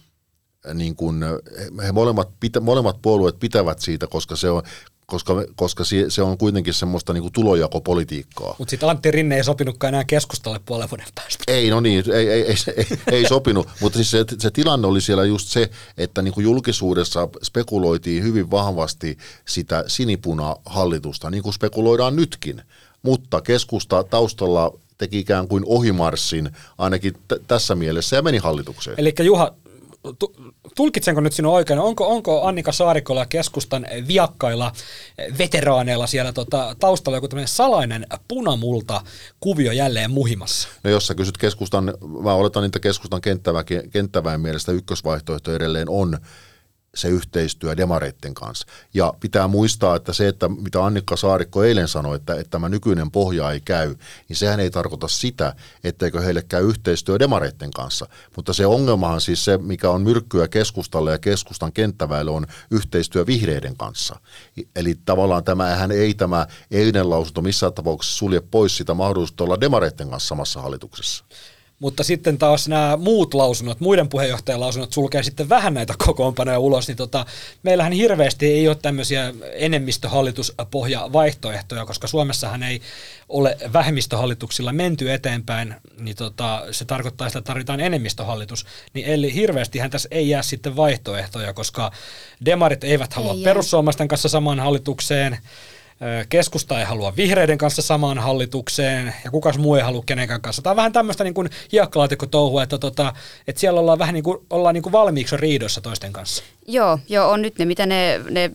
[0.73, 1.23] niin kuin,
[1.83, 4.63] he molemmat, pitä, molemmat puolueet pitävät siitä, koska se on
[5.13, 8.55] koska, koska se, on kuitenkin semmoista niin kuin tulojakopolitiikkaa.
[8.57, 11.43] Mutta sitten Antti Rinne ei sopinutkaan enää keskustalle puolen vuoden päästä.
[11.47, 15.01] Ei, no niin, ei, ei, ei, ei, ei sopinut, mutta siis se, se tilanne oli
[15.01, 22.15] siellä just se, että niin kuin julkisuudessa spekuloitiin hyvin vahvasti sitä sinipuna-hallitusta, niin kuin spekuloidaan
[22.15, 22.61] nytkin.
[23.01, 28.99] Mutta keskusta taustalla teki ikään kuin ohimarssin ainakin t- tässä mielessä ja meni hallitukseen.
[28.99, 29.53] Eli Juha,
[30.75, 34.71] tulkitsenko nyt sinun oikein, onko, onko Annika Saarikolla ja keskustan viakkailla
[35.37, 39.01] veteraaneilla siellä tota, taustalla joku tämmöinen salainen punamulta
[39.39, 40.67] kuvio jälleen muhimassa?
[40.83, 43.21] No jos sä kysyt keskustan, mä oletan, että keskustan
[43.91, 46.17] kenttäväen mielestä ykkösvaihtoehto edelleen on
[46.95, 48.67] se yhteistyö demareitten kanssa.
[48.93, 53.11] Ja pitää muistaa, että se, että mitä Annikka Saarikko eilen sanoi, että, että tämä nykyinen
[53.11, 53.95] pohja ei käy,
[54.29, 58.07] niin sehän ei tarkoita sitä, etteikö heille käy yhteistyö demareitten kanssa.
[58.35, 63.77] Mutta se ongelmahan siis se, mikä on myrkkyä keskustalle ja keskustan kenttäväelle, on yhteistyö vihreiden
[63.77, 64.19] kanssa.
[64.75, 70.09] Eli tavallaan tämähän ei tämä eilinen lausunto missään tapauksessa sulje pois sitä mahdollisuutta olla demareitten
[70.09, 71.25] kanssa samassa hallituksessa.
[71.79, 76.87] Mutta sitten taas nämä muut lausunnot, muiden puheenjohtajan lausunnot sulkee sitten vähän näitä kokoonpanoja ulos,
[76.87, 77.25] niin tota,
[77.63, 82.81] meillähän hirveästi ei ole tämmöisiä enemmistöhallituspohjavaihtoehtoja, koska Suomessahan ei
[83.29, 88.65] ole vähemmistöhallituksilla menty eteenpäin, niin tota, se tarkoittaa sitä, että tarvitaan enemmistöhallitus.
[88.93, 91.91] Niin eli hirveästihän tässä ei jää sitten vaihtoehtoja, koska
[92.45, 95.37] demarit eivät halua ei perussuomalaisten kanssa samaan hallitukseen,
[96.29, 100.61] keskusta ei halua vihreiden kanssa samaan hallitukseen ja kukas muu ei halua kenenkään kanssa.
[100.61, 103.13] Tämä on vähän tämmöistä niin hiekkalaatikko-touhua, että, tota,
[103.47, 106.43] että siellä ollaan vähän niin kuin, ollaan niin kuin valmiiksi riidossa toisten kanssa.
[106.67, 108.51] Joo, joo, on nyt ne, mitä ne, ne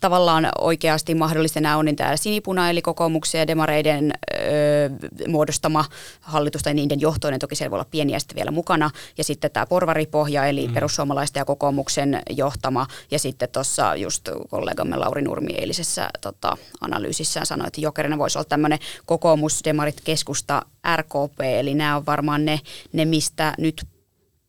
[0.00, 4.88] tavallaan oikeasti mahdollisena on niin tämä sinipuna, eli kokoomuksen ja demareiden öö,
[5.28, 5.84] muodostama
[6.20, 9.66] hallitus tai niiden johtoinen, toki siellä voi olla pieniä sitten vielä mukana, ja sitten tämä
[9.66, 10.74] porvaripohja, eli mm.
[10.74, 17.66] perussuomalaisten ja kokoomuksen johtama, ja sitten tuossa just kollegamme Lauri Nurmi eilisessä tota, analyysissään sanoi,
[17.66, 20.62] että jokerina voisi olla tämmöinen kokoomus, demarit, keskusta,
[20.96, 22.60] RKP, eli nämä on varmaan ne,
[22.92, 23.86] ne mistä nyt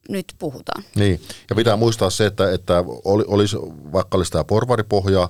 [0.10, 0.84] nyt puhutaan.
[0.96, 3.58] Niin, ja pitää muistaa se, että, että olisi,
[3.94, 5.30] vaikka olisi tämä porvaripohja,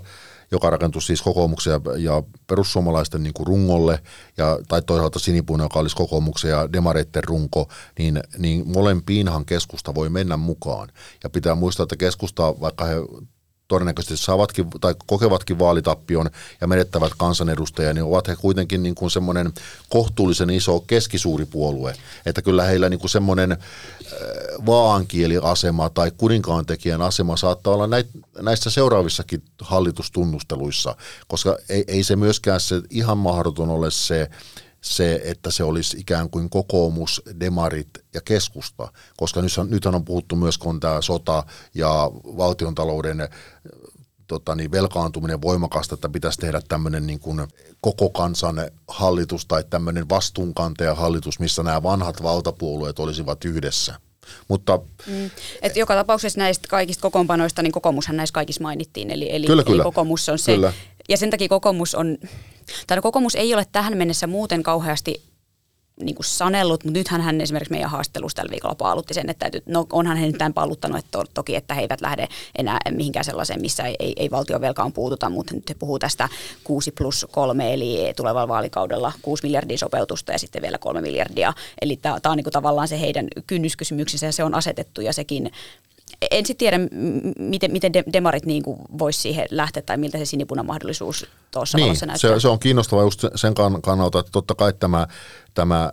[0.52, 4.00] joka rakentuu siis kokoomuksen ja, ja perussuomalaisten niin kuin rungolle,
[4.38, 10.10] ja, tai toisaalta sinipuinen, joka olisi kokoomuksen ja demareitten runko, niin, niin molempiinhan keskusta voi
[10.10, 10.90] mennä mukaan.
[11.24, 12.96] Ja pitää muistaa, että keskusta, vaikka he
[13.68, 16.30] todennäköisesti saavatkin tai kokevatkin vaalitappion
[16.62, 19.54] ja menettävät kansanedustajia, niin ovat he kuitenkin niin kuin semmoinen
[19.90, 21.94] kohtuullisen iso keskisuuri puolue.
[22.26, 23.58] Että kyllä heillä niin kuin semmoinen äh,
[24.66, 27.88] vaankieliasema tai kuninkaantekijän asema saattaa olla
[28.42, 30.96] näissä seuraavissakin hallitustunnusteluissa,
[31.28, 34.30] koska ei, ei se myöskään se ihan mahdoton ole se,
[34.82, 40.58] se, että se olisi ikään kuin kokoomus, demarit ja keskusta, koska nythän on puhuttu myös,
[40.58, 43.30] kun tämä sota ja valtiontalouden
[44.28, 47.48] tota niin, velkaantuminen voimakasta, että pitäisi tehdä tämmöinen niin kuin
[47.82, 48.56] koko kansan
[48.88, 54.00] hallitus tai tämmöinen vastuunkantaja hallitus, missä nämä vanhat valtapuolueet olisivat yhdessä.
[54.48, 55.30] Mutta, mm.
[55.62, 59.72] Et joka tapauksessa näistä kaikista kokoonpanoista, niin kokoomushan näissä kaikissa mainittiin, eli, eli, kyllä, eli
[59.72, 59.84] kyllä.
[59.84, 60.74] kokoomus on se, kyllä.
[61.10, 62.18] ja sen takia kokoomus on,
[62.88, 65.35] tai no kokoomus ei ole tähän mennessä muuten kauheasti
[66.02, 69.86] niin kuin sanellut, mutta nythän hän esimerkiksi meidän haastelussa tällä viikolla paalutti sen, että no,
[69.92, 72.28] onhan he nyt tämän paaluttanut, että to, toki, että he eivät lähde
[72.58, 76.30] enää mihinkään sellaiseen, missä ei, ei, ei valtion velkaan puututa, mutta nyt he puhuu tästä
[76.64, 81.54] 6 plus 3, eli tulevalla vaalikaudella 6 miljardia sopeutusta ja sitten vielä 3 miljardia.
[81.82, 85.52] Eli tämä on niin kuin tavallaan se heidän kynnyskysymyksensä ja se on asetettu ja sekin
[86.32, 86.80] en sitten tiedä,
[87.40, 88.64] miten, miten demarit niin
[88.98, 92.34] voisi siihen lähteä tai miltä se sinipuna-mahdollisuus tuossa niin, valossa näyttää.
[92.34, 95.08] Se, se on kiinnostava just sen kannalta, että totta kai tämä,
[95.54, 95.92] tämä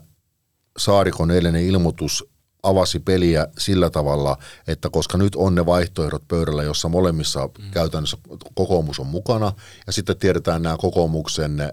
[0.78, 2.24] Saarikon eilinen ilmoitus
[2.62, 7.70] avasi peliä sillä tavalla, että koska nyt on ne vaihtoehdot pöydällä, jossa molemmissa mm.
[7.70, 8.16] käytännössä
[8.54, 9.52] kokoomus on mukana,
[9.86, 11.72] ja sitten tiedetään nämä kokoomuksen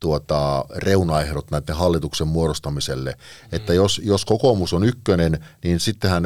[0.00, 3.56] tuota, reunaehdot näiden hallituksen muodostamiselle, mm.
[3.56, 6.24] että jos, jos kokoomus on ykkönen, niin sittenhän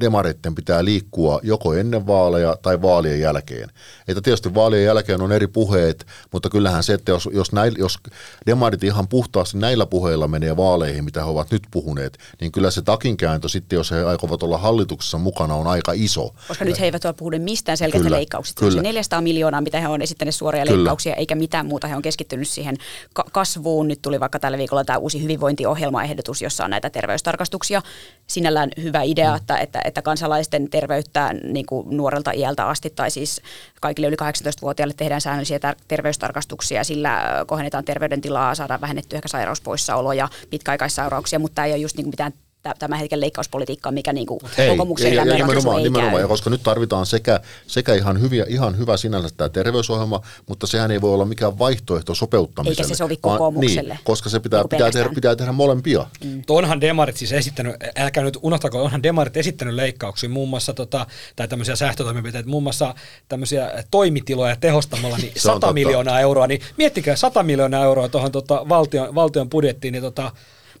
[0.00, 3.68] demareitten pitää liikkua joko ennen vaaleja tai vaalien jälkeen.
[4.08, 7.98] Että tietysti vaalien jälkeen on eri puheet, mutta kyllähän se, että jos, jos, näil, jos
[8.46, 12.82] demarit ihan puhtaasti näillä puheilla menee vaaleihin, mitä he ovat nyt puhuneet, niin kyllä se
[12.82, 16.34] takinkääntö sitten, jos he aikovat olla hallituksessa mukana, on aika iso.
[16.48, 18.60] Koska nyt he eivät ole puhuneet mistään selkeistä kyllä, leikkauksista.
[18.60, 18.78] Kyllä.
[18.78, 20.76] Se 400 miljoonaa, mitä he on esittäneet suoria kyllä.
[20.76, 21.86] leikkauksia, eikä mitään muuta.
[21.86, 22.76] He on keskittynyt siihen
[23.12, 23.88] ka- kasvuun.
[23.88, 27.82] Nyt tuli vaikka tällä viikolla tämä uusi hyvinvointiohjelmaehdotus, jossa on näitä terveystarkastuksia.
[28.26, 29.36] Sinällään hyvä idea, mm.
[29.36, 33.40] että, että että kansalaisten terveyttä niin kuin nuorelta iältä asti tai siis
[33.80, 41.54] kaikille yli 18-vuotiaille tehdään säännöllisiä terveystarkastuksia, sillä kohennetaan terveydentilaa, saadaan vähennettyä ehkä sairauspoissaoloja, pitkäaikaissairauksia, mutta
[41.54, 45.14] tämä ei ole just niin kuin mitään tä- tämän hetken leikkauspolitiikkaa, mikä niinku Ei, kokoomuksen
[45.14, 46.12] ja, ratkaisu nimenomaan, ei nimenomaan.
[46.14, 46.22] käy.
[46.22, 50.90] Ja koska nyt tarvitaan sekä, sekä ihan, hyviä, ihan hyvä sinänsä tämä terveysohjelma, mutta sehän
[50.90, 52.82] ei voi olla mikään vaihtoehto sopeuttamiselle.
[52.84, 53.94] Eikä se sovi vaan- kokoomukselle.
[53.94, 56.06] Niin, koska se pitää, Niinku pitää, tehdä, pitää tehdä molempia.
[56.24, 56.42] Mm.
[56.48, 61.48] Onhan demarit siis esittänyt, älkää nyt unohtako, onhan demarit esittänyt leikkauksia muun muassa, tota, tai
[61.48, 62.94] tämmöisiä säästötoimenpiteitä, muun muassa
[63.28, 65.72] tämmöisiä toimitiloja tehostamalla, niin Se on 100 totta.
[65.72, 70.30] miljoonaa euroa, niin miettikää 100 miljoonaa euroa tuohon tota, valtion, valtion budjettiin, niin tota,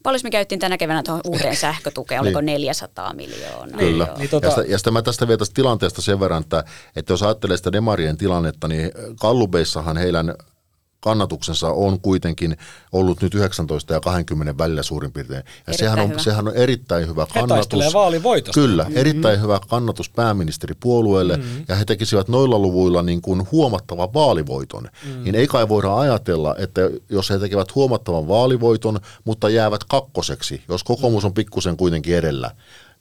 [0.04, 2.46] Paljon me käyttiin tänä keväänä tuohon uuteen sähkötukeen, oliko Niin.
[2.46, 3.78] 400 miljoonaa?
[3.78, 4.04] Kyllä.
[4.04, 4.18] Joo.
[4.18, 6.64] Niin tota- ja, sitä, ja sitten mä tästä vielä tästä tilanteesta sen verran, että,
[6.96, 8.90] että jos ajattelee sitä demarien tilannetta, niin
[9.20, 10.34] Kallubeissahan heidän
[11.04, 12.56] kannatuksensa on kuitenkin
[12.92, 15.36] ollut nyt 19 ja 20 välillä suurin piirtein.
[15.36, 16.18] Ja Erittäin sehän on, hyvä.
[16.18, 17.94] sehän on erittäin hyvä He kannatus.
[17.94, 18.60] vaalivoitosta.
[18.60, 21.64] Kyllä, erittäin hyvä kannatus pääministeripuolueelle mm-hmm.
[21.68, 24.82] ja he tekisivät noilla luvuilla niin kuin huomattavan vaalivoiton.
[24.82, 25.24] Mm-hmm.
[25.24, 30.84] Niin ei kai voida ajatella, että jos he tekevät huomattavan vaalivoiton, mutta jäävät kakkoseksi, jos
[30.84, 32.50] kokoomus on pikkusen kuitenkin edellä,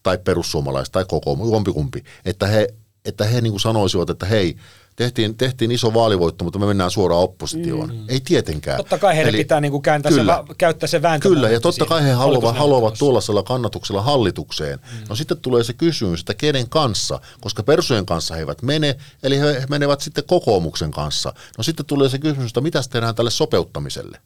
[0.04, 2.68] tai perussuomalaiset tai kokoomus, jompikumpi, että he,
[3.06, 4.58] että he niin kuin sanoisivat, että hei,
[4.96, 7.90] tehtiin, tehtiin iso vaalivoitto, mutta me mennään suoraan oppositioon.
[7.90, 8.06] Mm.
[8.08, 8.78] Ei tietenkään.
[8.78, 10.32] Totta kai heidän pitää niinku kääntää se kyllä.
[10.32, 14.80] va- käyttää se vääntömomentti Kyllä, ja totta kai he haluavat, haluavat tuollaisella kannatuksella hallitukseen.
[14.80, 15.06] Mm.
[15.10, 19.40] No sitten tulee se kysymys, että kenen kanssa, koska persujen kanssa he eivät mene, eli
[19.40, 21.34] he menevät sitten kokoomuksen kanssa.
[21.58, 24.18] No sitten tulee se kysymys, että mitä tehdään tälle sopeuttamiselle.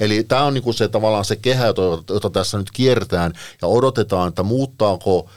[0.00, 4.28] Eli tämä on niinku se tavallaan se kehä, jota, jota tässä nyt kiertään, ja odotetaan,
[4.28, 5.28] että muuttaako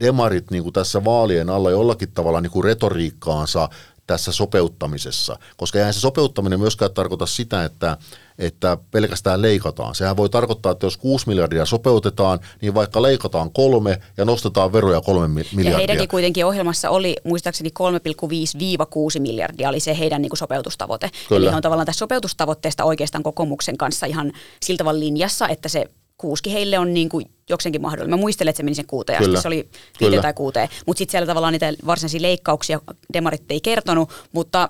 [0.00, 3.68] demarit niin kuin tässä vaalien alla jollakin tavalla niin kuin retoriikkaansa
[4.06, 7.96] tässä sopeuttamisessa, koska eihän se sopeuttaminen myöskään tarkoita sitä, että,
[8.38, 9.94] että pelkästään leikataan.
[9.94, 15.00] Sehän voi tarkoittaa, että jos 6 miljardia sopeutetaan, niin vaikka leikataan kolme ja nostetaan veroja
[15.00, 15.78] kolme mi- Ja miljardia.
[15.78, 21.10] heidänkin kuitenkin ohjelmassa oli muistaakseni 3,5-6 miljardia oli se heidän niin kuin sopeutustavoite.
[21.28, 21.48] Kyllä.
[21.48, 24.32] Eli on tavallaan tässä sopeutustavoitteesta oikeastaan kokoomuksen kanssa ihan
[24.78, 25.84] tavalla linjassa, että se
[26.16, 28.18] kuuski heille on niin kuin jokseenkin mahdollinen.
[28.18, 29.40] Mä muistelen, että se meni sen kuuteen asti, Kyllä.
[29.40, 29.68] se oli
[30.00, 30.68] viiteen tai kuuteen.
[30.86, 32.80] Mutta sitten siellä tavallaan niitä varsinaisia leikkauksia
[33.12, 34.68] demarit ei kertonut, mutta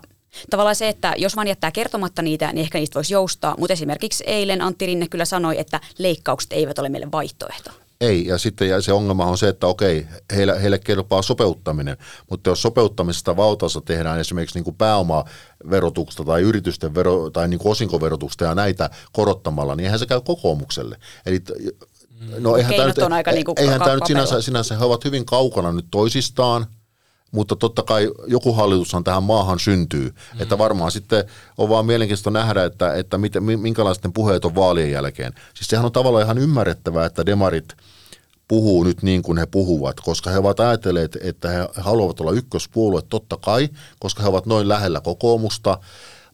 [0.50, 3.54] Tavallaan se, että jos vaan jättää kertomatta niitä, niin ehkä niistä voisi joustaa.
[3.58, 7.70] Mutta esimerkiksi eilen Antti Rinne kyllä sanoi, että leikkaukset eivät ole meille vaihtoehto.
[8.00, 11.96] Ei, ja sitten ja se ongelma on se, että okei, heille, heille kelpaa sopeuttaminen,
[12.30, 17.72] mutta jos sopeuttamisesta valtaosa tehdään esimerkiksi niin kuin pääomaverotuksesta tai yritysten vero, tai niin kuin
[17.72, 20.98] osinkoverotuksesta ja näitä korottamalla, niin eihän se käy kokoomukselle.
[21.26, 21.50] Eli t-
[22.38, 25.26] no eihän Keinot tämä on aika niin eihän tämä nyt sinänsä, sinänsä, he ovat hyvin
[25.26, 26.66] kaukana nyt toisistaan,
[27.34, 30.14] mutta totta kai joku hallitushan tähän maahan syntyy.
[30.34, 30.42] Mm.
[30.42, 31.24] Että varmaan sitten
[31.58, 35.32] on vaan mielenkiintoista nähdä, että, että miten, mi- minkälaisten puheet on vaalien jälkeen.
[35.54, 37.74] Siis sehän on tavallaan ihan ymmärrettävää, että demarit
[38.48, 43.02] puhuu nyt niin kuin he puhuvat, koska he ovat ajatelleet, että he haluavat olla ykköspuolue
[43.02, 43.68] totta kai,
[43.98, 45.78] koska he ovat noin lähellä kokoomusta,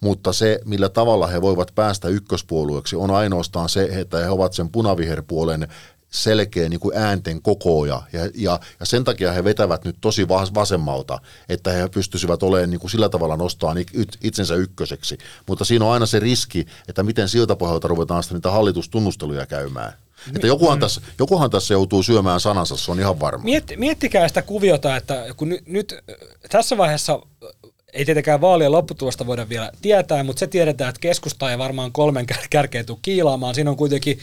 [0.01, 4.71] mutta se, millä tavalla he voivat päästä ykköspuolueeksi, on ainoastaan se, että he ovat sen
[4.71, 5.69] punaviherpuolen
[6.11, 10.55] selkeä niin kuin äänten kokooja ja, ja, ja sen takia he vetävät nyt tosi vas-
[10.55, 11.19] vasemmalta,
[11.49, 13.75] että he pystyisivät olemaan niin kuin sillä tavalla nostaa
[14.23, 15.19] itsensä ykköseksi.
[15.49, 19.93] Mutta siinä on aina se riski, että miten siltä pohjalta ruvetaan sitten niitä hallitustunnusteluja käymään.
[20.35, 20.81] Että jokuhan, Mm.
[20.81, 23.45] tässä, jokuhan tässä joutuu syömään sanansa, se on ihan varma.
[23.45, 26.17] Mietti, miettikää sitä kuviota, että kun nyt, nyt äh,
[26.51, 31.51] tässä vaiheessa äh, ei tietenkään vaalien lopputulosta voida vielä tietää, mutta se tiedetään, että keskusta
[31.51, 33.55] ei varmaan kolmen kär- kärkeen tule kiilaamaan.
[33.55, 34.19] Siinä on kuitenkin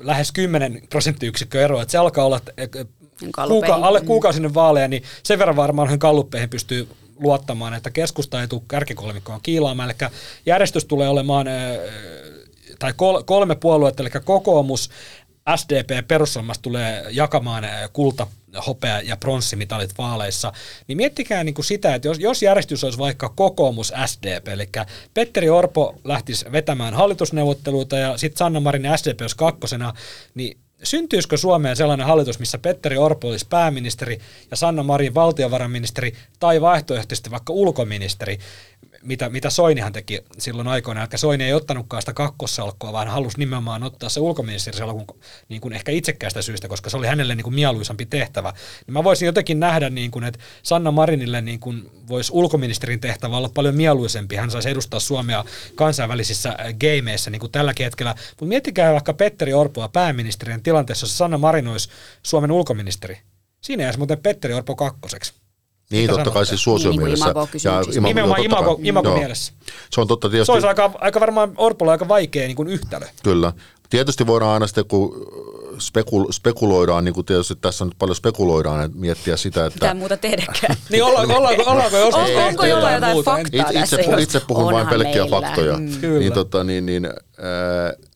[0.00, 2.86] lähes 10 prosenttiyksikköä eroa, että se alkaa olla äh,
[3.48, 4.06] kuuka, alle Mm.
[4.06, 6.88] kuukausinen vaaleja, niin sen verran varmaan kalluppeihin pystyy
[7.20, 9.90] luottamaan, että keskusta ei tule kärkikolmikkoon kiilaamaan.
[9.90, 10.10] Eli
[10.46, 11.46] järjestys tulee olemaan
[12.78, 14.90] tai kol, kolme puoluetta, eli kokoomus,
[15.56, 18.26] SDP ja perussuomalaiset tulee jakamaan kulta,
[18.66, 20.52] hopea ja pronssimitaalit vaaleissa,
[20.88, 24.68] niin miettikää niin kuin sitä, että jos, jos järjestys olisi vaikka kokoomus SDP, eli
[25.14, 29.92] Petteri Orpo lähtisi vetämään hallitusneuvotteluita ja sitten Sanna Marin SDP olisi kakkosena,
[30.34, 34.18] niin syntyisikö Suomeen sellainen hallitus, missä Petteri Orpo olisi pääministeri
[34.50, 38.38] ja Sanna Marin valtiovarainministeri tai vaihtoehtoisesti vaikka ulkoministeri,
[39.02, 41.00] mitä, mitä Soinihan teki silloin aikoina.
[41.00, 45.06] Eli Soini ei ottanutkaan sitä kakkossalkkoa, vaan halusi nimenomaan ottaa se ulkoministerisalkun
[45.48, 48.52] niin kuin ehkä itsekkäästä syystä, koska se oli hänelle niin kuin mieluisampi tehtävä.
[48.86, 53.36] Niin mä voisin jotenkin nähdä, niin kuin, että Sanna Marinille niin kuin voisi ulkoministerin tehtävä
[53.36, 54.36] olla paljon mieluisempi.
[54.36, 58.14] Hän saisi edustaa Suomea kansainvälisissä äh, gameissa niin kuin tälläkin hetkellä.
[58.30, 61.88] Mutta miettikää vaikka Petteri Orpoa pääministerin tilanteessa, jossa Sanna Marin olisi
[62.22, 63.18] Suomen ulkoministeri.
[63.60, 65.41] Siinä jäisi muuten Petteri Orpo kakkoseksi.
[65.92, 68.00] Niin, Mitä totta kai siis suosio Niin, niin imagokysymyksistä.
[68.00, 69.52] imago- Nimenomaan imago, imago mielessä.
[69.90, 70.46] Se on totta tietysti.
[70.46, 73.06] Se olisi aika, aika varmaan Orpolla aika vaikea niin kuin yhtälö.
[73.22, 73.52] Kyllä.
[73.90, 75.26] Tietysti voidaan aina sitten, kun
[75.78, 80.16] spekul- spekuloidaan, niin kuin tietysti tässä nyt paljon spekuloidaan, että miettiä sitä, että Mitään muuta
[80.16, 80.76] tehdäkään.
[80.90, 83.30] Niin ollaanko, ollaanko, ollaanko joskus On- onko jollain jotain muuta?
[83.30, 83.70] faktaa?
[83.70, 85.40] itse, itse, tässä itse puhun vain pelkkiä meillä.
[85.40, 85.78] faktoja.
[85.78, 86.00] Mm.
[86.00, 86.18] Kyllä.
[86.18, 87.08] Niin, tota, niin, niin,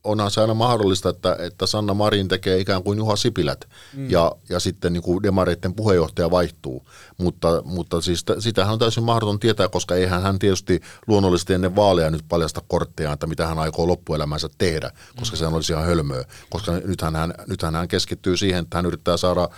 [0.06, 3.64] onhan se aina mahdollista, että, että Sanna Marin tekee ikään kuin Juha Sipilät
[3.96, 4.10] mm.
[4.10, 6.86] ja, ja sitten niin kuin demareiden puheenjohtaja vaihtuu.
[7.18, 11.76] Mutta, mutta siis t- sitähän on täysin mahdoton tietää, koska eihän hän tietysti luonnollisesti ennen
[11.76, 15.38] vaaleja nyt paljasta kortteja, että mitä hän aikoo loppuelämänsä tehdä, koska mm.
[15.38, 16.24] se olisi ihan hölmöä.
[16.50, 19.48] Koska nythän hän, nythän hän keskittyy siihen, että hän yrittää saada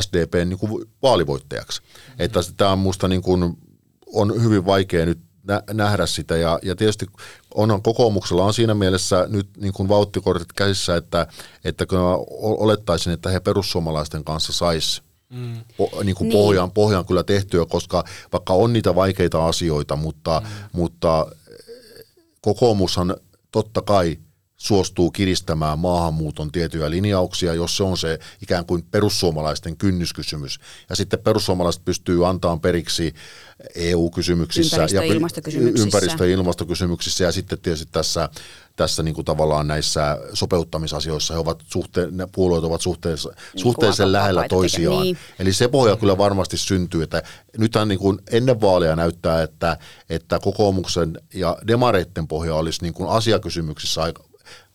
[0.00, 1.82] SDPn niin kuin vaalivoittajaksi.
[1.82, 2.14] Mm.
[2.18, 3.58] Että tämä on minusta niin kuin,
[4.06, 5.27] on hyvin vaikea nyt
[5.72, 6.36] nähdä sitä.
[6.36, 7.06] Ja, ja tietysti
[7.54, 11.26] onhan kokoomuksella on siinä mielessä nyt niin kuin vauhtikortit käsissä, että,
[11.64, 11.98] että kun
[12.40, 15.56] olettaisin, että he perussuomalaisten kanssa sais Mm.
[15.76, 16.38] Po, niin kuin niin.
[16.38, 20.48] Pohjan, pohjan kyllä tehtyä, koska vaikka on niitä vaikeita asioita, mutta, mm.
[20.72, 21.26] mutta
[22.40, 23.16] kokoomushan
[23.52, 24.18] totta kai
[24.56, 30.60] suostuu kiristämään maahanmuuton tiettyjä linjauksia, jos se on se ikään kuin perussuomalaisten kynnyskysymys.
[30.90, 33.14] Ja sitten perussuomalaiset pystyy antamaan periksi
[33.74, 35.86] EU-kysymyksissä ympäristö- ja, ilmastokysymyksissä.
[35.86, 38.28] ympäristö- ja ilmastokysymyksissä ja sitten tietysti tässä,
[38.76, 44.12] tässä niin kuin tavallaan näissä sopeuttamisasioissa he ovat suhte- ne puolueet ovat suhteellisen, niin suhteellisen
[44.12, 45.02] lähellä toisiaan.
[45.02, 45.18] Niin.
[45.38, 47.22] Eli se pohja kyllä varmasti syntyy, että
[47.58, 49.76] nythän niin kuin ennen vaaleja näyttää, että,
[50.10, 54.24] että kokoomuksen ja demareitten pohja olisi niin kuin asiakysymyksissä aika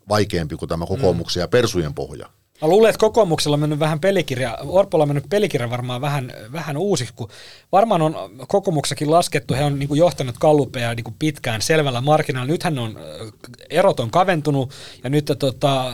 [0.10, 1.44] vaikeampi kuin tämä kokoomuksen mm.
[1.44, 2.30] ja persujen pohja.
[2.62, 6.78] Mä luulen, että kokoomuksella on mennyt vähän pelikirja, Orpolla on mennyt pelikirja varmaan vähän, vähän
[6.78, 7.30] uusiksi, kun
[7.72, 8.16] varmaan on
[8.48, 12.48] kokoomuksellakin laskettu, he on niin johtanut kallupeja niin pitkään selvällä markkinalla.
[12.48, 13.00] Nythän on,
[13.70, 14.72] erot on kaventunut
[15.04, 15.92] ja nyt tota,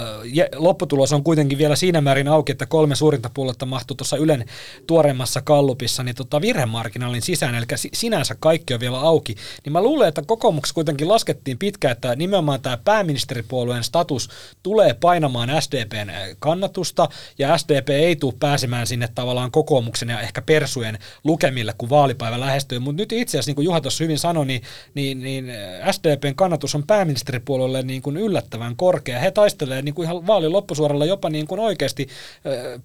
[0.56, 4.46] lopputulos on kuitenkin vielä siinä määrin auki, että kolme suurinta puoluetta mahtuu tuossa Ylen
[4.88, 9.36] tuoreemmassa kallupissa niin tota virhemarginaalin sisään, eli sinänsä kaikki on vielä auki.
[9.66, 14.30] Niin mä luulen, että kokoomuksessa kuitenkin laskettiin pitkään, että nimenomaan tämä pääministeripuolueen status
[14.64, 16.12] tulee painamaan SDPn
[16.50, 17.10] kannatusta,
[17.40, 22.80] ja SDP ei tule pääsemään sinne tavallaan kokoomuksen ja ehkä persujen lukemille, kun vaalipäivä lähestyy.
[22.80, 24.62] Mutta nyt itse asiassa, niin kuin Juha tuossa hyvin sanoi, niin,
[24.94, 25.46] niin, niin
[25.92, 29.20] SDPn kannatus on pääministeripuolelle niin kuin yllättävän korkea.
[29.20, 32.08] He taistelevat niin kuin ihan vaalin loppusuoralla jopa niin kuin oikeasti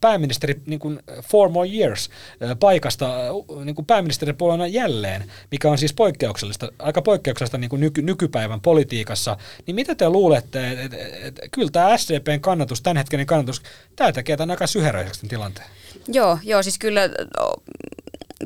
[0.01, 2.11] pääministeri niin kuin four more years
[2.61, 3.15] paikasta
[3.65, 9.37] niin kuin pääministeripuolena jälleen, mikä on siis poikkeuksellista, aika poikkeuksellista niin kuin nyky, nykypäivän politiikassa.
[9.67, 13.73] Niin mitä te luulette, että et, et, et, kyllä tämä SDPn kannatus, tämänhetkinen kannatus ajatus.
[13.97, 15.67] Tämä tekee tämän aika syheröiseksi tilanteen.
[16.09, 17.01] Joo, joo, siis kyllä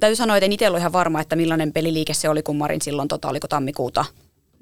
[0.00, 2.82] täytyy sanoa, että en itse ollut ihan varma, että millainen peliliike se oli, kun Marin
[2.82, 4.04] silloin, tota, oliko tammikuuta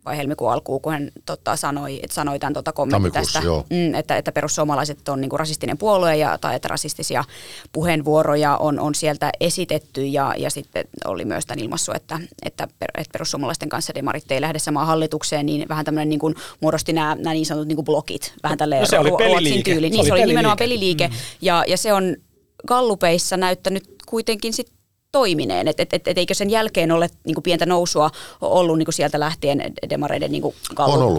[0.06, 3.40] vai helmikuun alkuun, kun hän tota, sanoi, että sanoi tämän tota, kommentin tästä,
[3.70, 7.24] mm, että, että perussuomalaiset on niinku rasistinen puolue ja, tai että rasistisia
[7.72, 13.12] puheenvuoroja on, on sieltä esitetty ja, ja sitten oli myös tämän ilmassu, että, että, että
[13.12, 17.34] perussuomalaisten kanssa demarit ei lähde samaan hallitukseen, niin vähän tämmöinen niin kuin, muodosti nämä, nämä
[17.34, 19.72] niin sanotut niin kuin blokit, vähän tälleen no se oli peliliike.
[19.72, 19.90] tyyli.
[19.90, 21.14] Niin, se, se oli, nimenomaan peliliike mm.
[21.40, 22.16] ja, ja se on
[22.66, 24.75] gallupeissa näyttänyt kuitenkin sit
[25.12, 29.20] toimineen, että et, et, et eikö sen jälkeen ole niin pientä nousua ollut niin sieltä
[29.20, 30.42] lähtien demareiden niin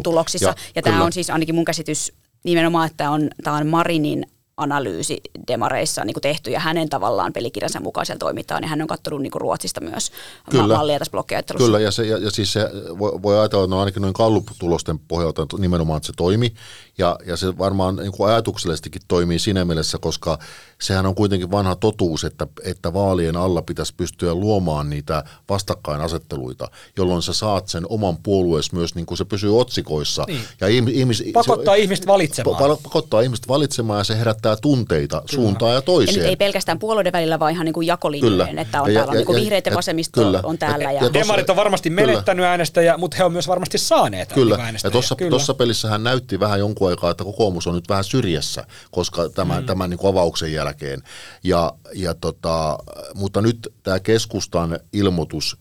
[0.03, 0.49] tuloksissa.
[0.49, 4.25] Ja, ja tämä on siis ainakin mun käsitys nimenomaan, että on, tämä on Marinin
[4.57, 9.21] analyysi demareissa niin kuin tehty ja hänen tavallaan pelikirjansa mukaisella toimitaan ja hän on katsonut
[9.21, 10.11] niin kuin Ruotsista myös
[10.51, 10.75] Kyllä.
[10.75, 11.65] mallia tässä blokkiajattelussa.
[11.65, 14.99] Kyllä ja, se, ja, ja siis se voi, voi ajatella, että no ainakin noin kallutulosten
[14.99, 16.53] pohjalta nimenomaan, että se toimi
[16.97, 20.39] ja, ja se varmaan niin kuin ajatuksellisestikin toimii siinä mielessä, koska
[20.81, 26.67] sehän on kuitenkin vanha totuus, että, että vaalien alla pitäisi pystyä luomaan niitä vastakkainasetteluita,
[26.97, 30.23] jolloin sä saat sen oman puolueesi myös, niin kuin se pysyy otsikoissa.
[30.27, 30.41] Niin.
[30.61, 32.77] Ja ihmis, pakottaa se, ihmiset valitsemaan.
[32.83, 35.43] Pakottaa ihmiset valitsemaan ja se herättää tunteita kyllä.
[35.43, 36.15] suuntaan ja toiseen.
[36.15, 39.19] Ja nyt ei pelkästään puolueiden välillä, vaan ihan niin kuin jakolinjojen, että on ja, täällä
[39.19, 40.39] ja, niin vihreät ja vasemmisto kyllä.
[40.43, 40.83] on täällä.
[40.83, 42.49] Ja, ja, ja Demarit on varmasti menettänyt kyllä.
[42.49, 46.39] äänestäjä, mutta he on myös varmasti saaneet Kyllä, niin ja tuossa, tuossa pelissä hän näytti
[46.39, 49.65] vähän jonkun aikaa, että kokoomus on nyt vähän syrjässä, koska tämän, mm.
[49.65, 51.03] tämän niin kuin avauksen jälkeen.
[51.43, 52.77] Ja, ja tota,
[53.13, 55.57] mutta nyt tämä keskustan ilmoitus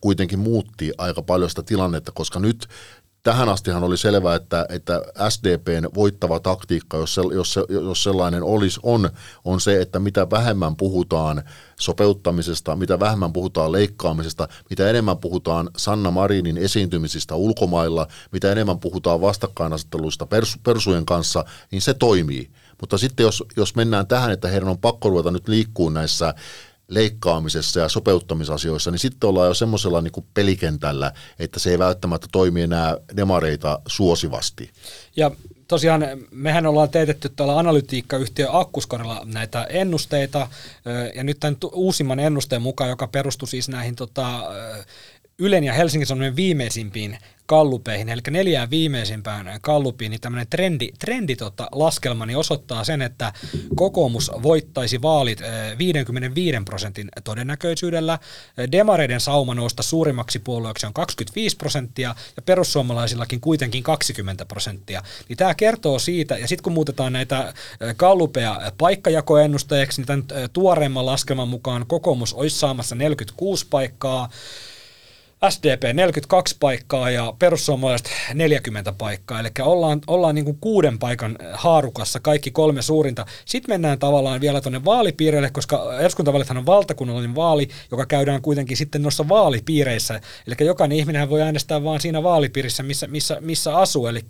[0.00, 2.68] kuitenkin muutti aika paljon sitä tilannetta, koska nyt
[3.22, 8.42] tähän astihan oli selvää, että, että SDPn voittava taktiikka, jos, se, jos, se, jos sellainen
[8.42, 9.10] olisi, on,
[9.44, 11.42] on se, että mitä vähemmän puhutaan
[11.80, 19.20] sopeuttamisesta, mitä vähemmän puhutaan leikkaamisesta, mitä enemmän puhutaan Sanna Marinin esiintymisistä ulkomailla, mitä enemmän puhutaan
[19.20, 22.50] vastakkainasetteluista pers, persujen kanssa, niin se toimii.
[22.80, 26.34] Mutta sitten jos, jos mennään tähän, että heidän on pakko ruveta nyt liikkuu näissä
[26.94, 32.62] leikkaamisessa ja sopeuttamisasioissa, niin sitten ollaan jo semmoisella niin pelikentällä, että se ei välttämättä toimi
[32.62, 34.70] enää demareita suosivasti.
[35.16, 35.30] Ja
[35.68, 40.48] tosiaan mehän ollaan teetetty tuolla analytiikkayhtiö Akkuskorilla näitä ennusteita,
[41.14, 44.42] ja nyt tämän uusimman ennusteen mukaan, joka perustui siis näihin tota,
[45.42, 51.68] Ylen ja Helsingin Sanomien viimeisimpiin kallupeihin, eli neljään viimeisimpään kallupiin, niin tämmöinen trendi, trendi tota,
[51.72, 53.32] laskelma niin osoittaa sen, että
[53.74, 55.40] kokoomus voittaisi vaalit
[55.78, 58.18] 55 prosentin todennäköisyydellä.
[58.72, 65.02] Demareiden sauma nousta suurimmaksi puolueeksi on 25 prosenttia ja perussuomalaisillakin kuitenkin 20 prosenttia.
[65.28, 67.54] Niin tämä kertoo siitä, ja sitten kun muutetaan näitä
[67.96, 74.28] kallupeja paikkajakoennusteeksi, niin tämän tuoreemman laskelman mukaan kokoomus olisi saamassa 46 paikkaa,
[75.50, 82.20] SDP 42 paikkaa ja perussuomalaiset 40 paikkaa, eli ollaan, ollaan niin kuin kuuden paikan haarukassa
[82.20, 83.26] kaikki kolme suurinta.
[83.44, 89.02] Sitten mennään tavallaan vielä tuonne vaalipiireille, koska eduskuntavaalithan on valtakunnallinen vaali, joka käydään kuitenkin sitten
[89.02, 90.20] noissa vaalipiireissä.
[90.46, 94.06] Eli jokainen ihminen voi äänestää vaan siinä vaalipiirissä, missä, missä, missä asuu.
[94.06, 94.20] Eli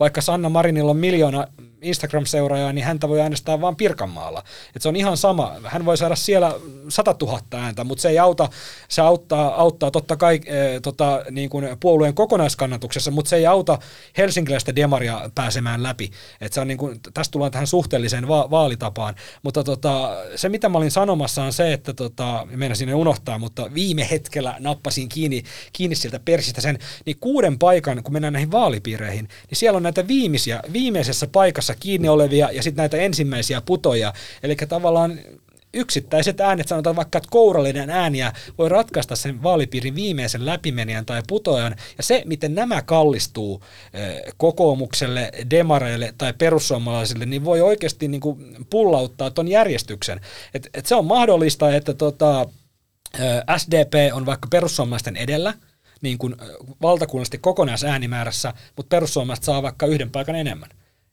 [0.00, 1.46] vaikka Sanna Marinilla on miljoona
[1.82, 4.42] Instagram-seuraajaa, niin häntä voi äänestää vain Pirkanmaalla.
[4.76, 5.52] Et se on ihan sama.
[5.64, 6.54] Hän voi saada siellä
[6.88, 8.48] 100 000 ääntä, mutta se ei auta,
[8.88, 13.78] se auttaa, auttaa totta kai e, tota, niin kuin puolueen kokonaiskannatuksessa, mutta se ei auta
[14.18, 16.10] helsinkiläistä demaria pääsemään läpi.
[16.40, 19.14] Et se on niin kuin, tästä tullaan tähän suhteelliseen va- vaalitapaan.
[19.42, 23.74] Mutta tota, se, mitä mä olin sanomassa, on se, että tota, meidän sinne unohtaa, mutta
[23.74, 25.42] viime hetkellä nappasin kiinni,
[25.72, 30.08] kiinni sieltä persistä sen, niin kuuden paikan, kun mennään näihin vaalipiireihin, niin siellä on näitä
[30.08, 34.12] viimeisiä, viimeisessä paikassa kiinni olevia ja sitten näitä ensimmäisiä putoja.
[34.42, 35.18] Eli tavallaan
[35.74, 41.76] yksittäiset äänet, sanotaan vaikka, että kourallinen ääniä voi ratkaista sen vaalipiirin viimeisen läpimenijän tai putojan,
[41.96, 43.62] ja se, miten nämä kallistuu
[43.94, 50.20] eh, kokoomukselle, demareille tai perussuomalaisille, niin voi oikeasti niin kuin pullauttaa ton järjestyksen.
[50.54, 52.46] Et, et se on mahdollista, että tota,
[53.18, 55.54] eh, SDP on vaikka perussuomalaisten edellä,
[56.00, 56.48] niin kuin eh,
[56.82, 60.70] valtakunnallisesti kokonaisäänemäärässä, mutta perussuomalaiset saa vaikka yhden paikan enemmän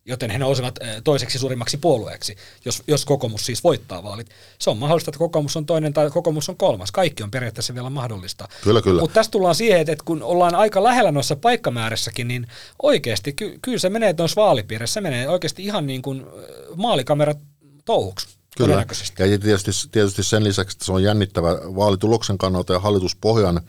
[0.08, 2.36] joten he nousevat eh, toiseksi suurimmaksi puolueeksi,
[2.66, 4.30] jos, jos kokoomus siis voittaa vaalit.
[4.60, 6.92] Se on mahdollista, että kokoomus on toinen tai kokoomus on kolmas.
[6.92, 8.48] Kaikki on periaatteessa vielä mahdollista.
[8.64, 9.02] Kyllä, kyllä.
[9.02, 12.48] Mutta tässä tullaan siihen, että kun ollaan aika lähellä noissa paikkamäärässäkin, niin
[12.82, 16.26] oikeasti ky- kyllä se menee noissa vaalipiirissä, se menee oikeasti ihan niin kuin eh,
[16.76, 17.38] maalikamerat
[17.86, 18.38] touhuksi.
[18.58, 18.86] Kyllä,
[19.20, 23.62] ja tietysti, tietysti sen lisäksi, että se on jännittävä vaalituloksen kannalta ja hallituspohjan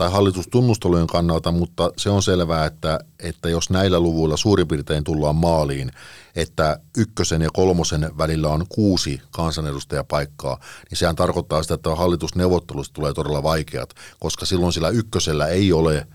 [0.00, 5.36] tai hallitustunnustelujen kannalta, mutta se on selvää, että, että jos näillä luvuilla suurin piirtein tullaan
[5.36, 5.90] maaliin,
[6.36, 10.58] että ykkösen ja kolmosen välillä on kuusi kansanedustajapaikkaa,
[10.90, 16.06] niin sehän tarkoittaa sitä, että hallitusneuvottelusta tulee todella vaikeat, koska silloin sillä ykkösellä ei ole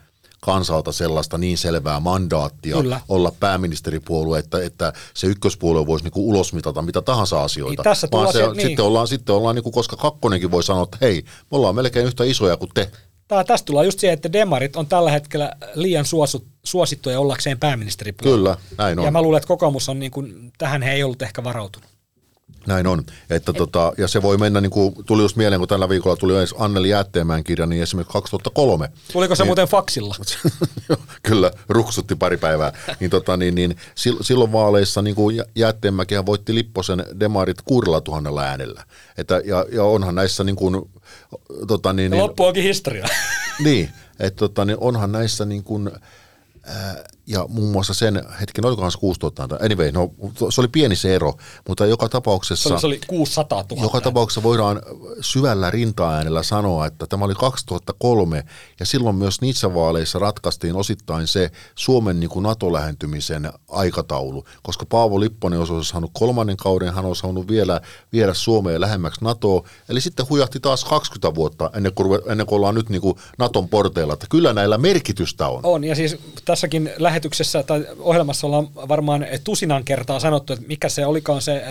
[0.42, 3.02] kansalta sellaista niin selvää mandaattia Kyllä.
[3.10, 7.82] olla pääministeripuolue, että, että se ykköspuolue voisi niinku ulosmitata mitä tahansa asioita.
[7.82, 8.68] Niin tässä Vaan se, se, niin.
[8.68, 12.24] sitten ollaan, sitten ollaan niinku, koska kakkonenkin voi sanoa, että hei, me ollaan melkein yhtä
[12.24, 12.92] isoja kuin te.
[13.28, 18.38] Tää, tästä tullaan just siihen, että demarit on tällä hetkellä liian suosut, suosittuja ollakseen pääministeripuolue.
[18.38, 19.06] Kyllä, näin on.
[19.06, 21.96] Ja mä luulen, että kokoomus on, niin kuin, tähän he ei ollut ehkä varautunut.
[22.68, 23.00] Näin on.
[23.30, 26.16] Että Et, tota, ja se voi mennä, niin kuin tuli just mieleen, kun tällä viikolla
[26.16, 28.90] tuli Anneli Jäätteenmäen kirja, niin esimerkiksi 2003.
[29.12, 30.16] Tuliko se niin, muuten faksilla?
[31.28, 32.74] kyllä, ruksutti pari päivää.
[33.00, 33.76] niin, tota, niin, niin,
[34.22, 38.84] silloin vaaleissa niin kuin Jäätteenmäkihän voitti Lipposen demarit kuudella tuhannella äänellä.
[39.18, 40.90] Että, ja, ja onhan näissä niin kuin,
[41.68, 43.08] tota, niin, niin, loppu onkin historia.
[43.64, 45.92] niin, että tota, niin onhan näissä niin kuin,
[47.28, 50.12] ja muun muassa sen, hetken, olikohan se 6000, anyway, no
[50.50, 51.34] se oli pieni se ero,
[51.68, 52.70] mutta joka tapauksessa...
[52.70, 53.84] Se oli, se oli 600 000.
[53.84, 54.82] Joka tapauksessa voidaan
[55.22, 58.44] syvällä rintaäänellä sanoa, että tämä oli 2003,
[58.80, 65.20] ja silloin myös niissä vaaleissa ratkaistiin osittain se Suomen niin kuin NATO-lähentymisen aikataulu, koska Paavo
[65.20, 67.82] Lipponen olisi saanut kolmannen kauden, hän olisi saanut vielä
[68.14, 72.76] viedä Suomeen lähemmäksi NATOa, eli sitten hujahti taas 20 vuotta ennen kuin, ennen kuin ollaan
[72.76, 75.60] nyt niin kuin NATOn porteilla, että kyllä näillä merkitystä on.
[75.64, 81.06] On, ja siis tässäkin lähetyksessä tai ohjelmassa ollaan varmaan tusinan kertaa sanottu, että mikä se
[81.06, 81.64] olikaan se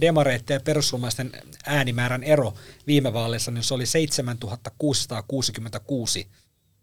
[0.00, 1.32] demareitten ja perussuomalaisten
[1.66, 2.54] äänimäärän ero
[2.86, 6.26] viime vaaleissa, niin se oli 7666,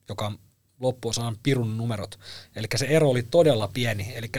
[0.09, 0.39] joka on
[0.79, 2.19] loppuosaan pirun numerot.
[2.55, 4.13] Eli se ero oli todella pieni.
[4.15, 4.29] Eli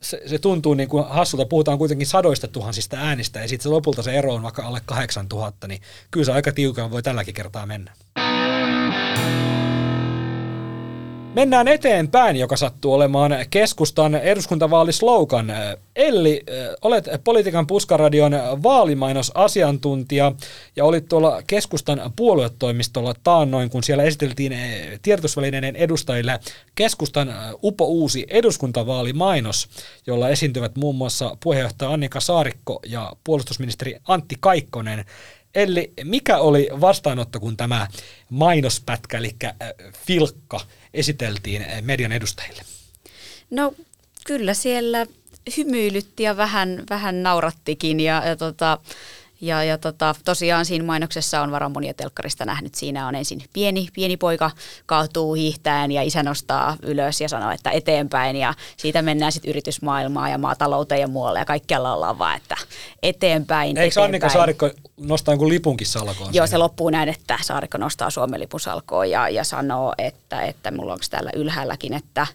[0.00, 4.12] se, se tuntuu niin kuin hassulta, puhutaan kuitenkin sadoista tuhansista äänistä, ja sitten lopulta se
[4.12, 7.92] ero on vaikka alle 8000, niin kyllä se aika tiukan voi tälläkin kertaa mennä.
[11.34, 15.52] Mennään eteenpäin, joka sattuu olemaan keskustan eduskuntavaalislogan.
[15.96, 16.42] Elli,
[16.82, 18.32] olet politiikan puskaradion
[18.62, 20.32] vaalimainosasiantuntija
[20.76, 24.56] ja olit tuolla keskustan puoluetoimistolla taannoin, kun siellä esiteltiin
[25.02, 26.40] tiedotusvälineiden edustajille
[26.74, 29.68] keskustan upo uusi eduskuntavaalimainos,
[30.06, 35.04] jolla esiintyvät muun muassa puheenjohtaja Annika Saarikko ja puolustusministeri Antti Kaikkonen.
[35.54, 37.86] Eli mikä oli vastaanotto, kun tämä
[38.30, 39.36] mainospätkä, eli
[40.06, 40.60] filkka,
[40.94, 42.62] esiteltiin median edustajille?
[43.50, 43.74] No
[44.26, 45.06] kyllä siellä
[45.56, 48.78] hymyilytti ja vähän, vähän naurattikin ja, ja tota,
[49.40, 52.74] Ja, ja tota, tosiaan siinä mainoksessa on varmaan monia telkkarista nähnyt.
[52.74, 54.50] Siinä on ensin pieni, pieni poika
[54.86, 58.36] kaatuu hiihtäen ja isä nostaa ylös ja sanoo, että eteenpäin.
[58.36, 61.38] Ja siitä mennään sitten yritysmaailmaan ja maatalouteen ja muualle.
[61.38, 62.56] Ja kaikkialla ollaan vaan, että
[63.02, 64.04] eteenpäin, Eikö eteenpäin.
[64.04, 64.70] Annika Saarikko
[65.00, 66.34] nostaa jonkun lipunkin salkoon?
[66.34, 70.70] Joo, se loppuu näin, että Saarikko nostaa Suomen lipun salkoon ja, ja sanoo, että, että
[70.70, 72.26] mulla onko täällä ylhäälläkin, että,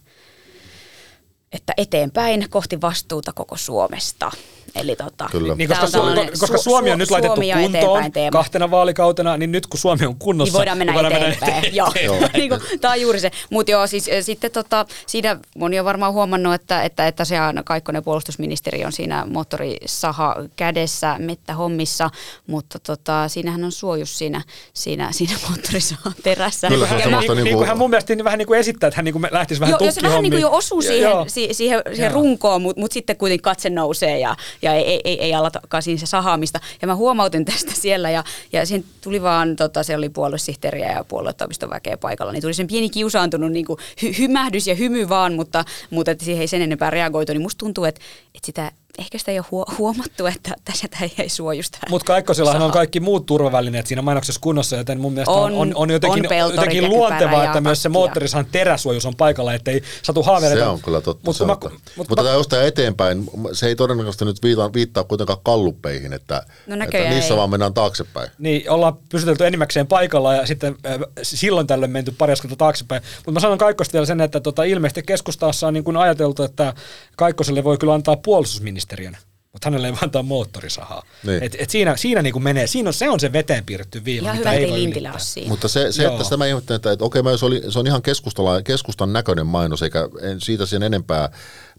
[1.52, 4.32] että eteenpäin kohti vastuuta koko Suomesta.
[4.76, 5.56] Eli tota, Kyllä.
[5.56, 8.32] Niin, koska, Su- koska Su- Suomi on Su- nyt laitettu Suomi kuntoon eteenpäin teema.
[8.32, 11.76] kahtena vaalikautena, niin nyt kun Suomi on kunnossa, niin voidaan mennä voidaan eteenpäin.
[11.76, 11.92] Joo.
[12.34, 13.32] niin kuin, tämä on juuri se.
[13.50, 17.42] Mutta joo, siis eh, sitten tota, siinä moni on varmaan huomannut, että, että, että se
[17.42, 22.10] on Kaikkonen puolustusministeri on siinä moottorisaha kädessä mettähommissa,
[22.48, 24.42] mutta tota, siinähän on suojus siinä,
[24.74, 26.68] siinä, siinä moottorisahan terässä.
[26.68, 28.48] Kyllä se on Ja semmoista niin, niinku- niin kuin hän mun mielestä niin vähän niin
[28.48, 30.52] kuin esittää, että hän niin kuin lähtisi vähän Joo, ja se vähän niin kuin jo
[30.52, 31.26] osuu Joo, siihen, joo.
[31.48, 35.22] Si, siihen, siihen runkoon, mutta mut sitten kuitenkin katse nousee ja, ja ei, ei, ei,
[35.22, 36.60] ei alatakaan siinä se sahaamista.
[36.82, 38.24] Ja mä huomautin tästä siellä ja,
[38.54, 42.68] ja siihen tuli vaan, tota, se oli puoluesihteeriä ja puoluetoimiston väkeä paikalla, niin tuli sen
[42.68, 46.62] pieni kiusaantunut niin kuin hy, hymähdys ja hymy vaan, mutta, mutta että siihen ei sen
[46.62, 48.02] enempää reagoitu, niin musta tuntuu, että,
[48.36, 51.78] että sitä, ehkä sitä ei ole huo- huomattu, että tässä ei, ei suojusta.
[51.90, 55.90] Mutta Kaikkosillahan on kaikki muut turvavälineet siinä mainoksessa kunnossa, joten mun mielestä on, On- on,
[55.90, 60.64] jotenkin, on jotenkin luontevaa, että myös se moottorisahan teräsuojus on paikalla, ettei satu haavereita.
[60.64, 61.24] Se on kyllä totta.
[61.30, 61.92] Mut se kun on, mä, totta.
[61.96, 66.46] mut mutta mä- tämä jostain eteenpäin, se ei todennäköisesti nyt viittaa, viittaa kuitenkaan kalluppeihin, että,
[66.68, 67.38] No että niissä ei.
[67.38, 68.30] vaan mennään taaksepäin.
[68.38, 73.02] Niin, ollaan pysytelty enimmäkseen paikalla ja sitten äh, silloin tällöin menty pari askelta taaksepäin.
[73.16, 76.74] Mutta mä sanon Kaikkosta vielä sen, että tota, ilmeisesti keskustassa on niin kuin ajateltu, että
[77.16, 79.18] Kaikkoselle voi kyllä antaa puolustusministeriön,
[79.54, 81.04] mutta hänelle ei antaa moottorisahaa.
[81.24, 81.44] Niin.
[81.44, 84.24] Et, et siinä, siinä niin kuin menee, siinä on, se on se veteen piirretty viiva,
[84.26, 85.20] Ihan mitä hyvä, ei voi ylittää.
[85.20, 85.50] siinä.
[85.50, 86.12] Mutta se, se Joo.
[86.12, 89.14] että sitä mä ihmettelen, että, että okei, mä se, oli, se on ihan keskustala, keskustan
[89.14, 91.30] näköinen mainos, eikä en siitä sen enempää.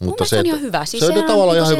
[0.00, 0.84] Mutta se, se on että- ihan hyvä.
[0.84, 1.74] Siis se on sehän on- tavallaan niin ihan se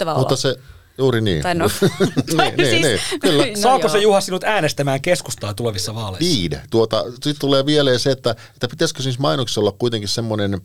[0.00, 0.56] hyvä, mutta, mutta se,
[0.98, 1.42] juuri niin.
[1.42, 1.68] Tai no,
[2.36, 3.46] tai niin, niin, niin, kyllä.
[3.46, 4.02] No Saako se joo.
[4.02, 6.34] Juha sinut äänestämään keskustaa tulevissa vaaleissa?
[6.34, 10.60] Niin, tuota, sitten tulee vielä se, että, että pitäisikö siis mainoksessa olla kuitenkin semmoinen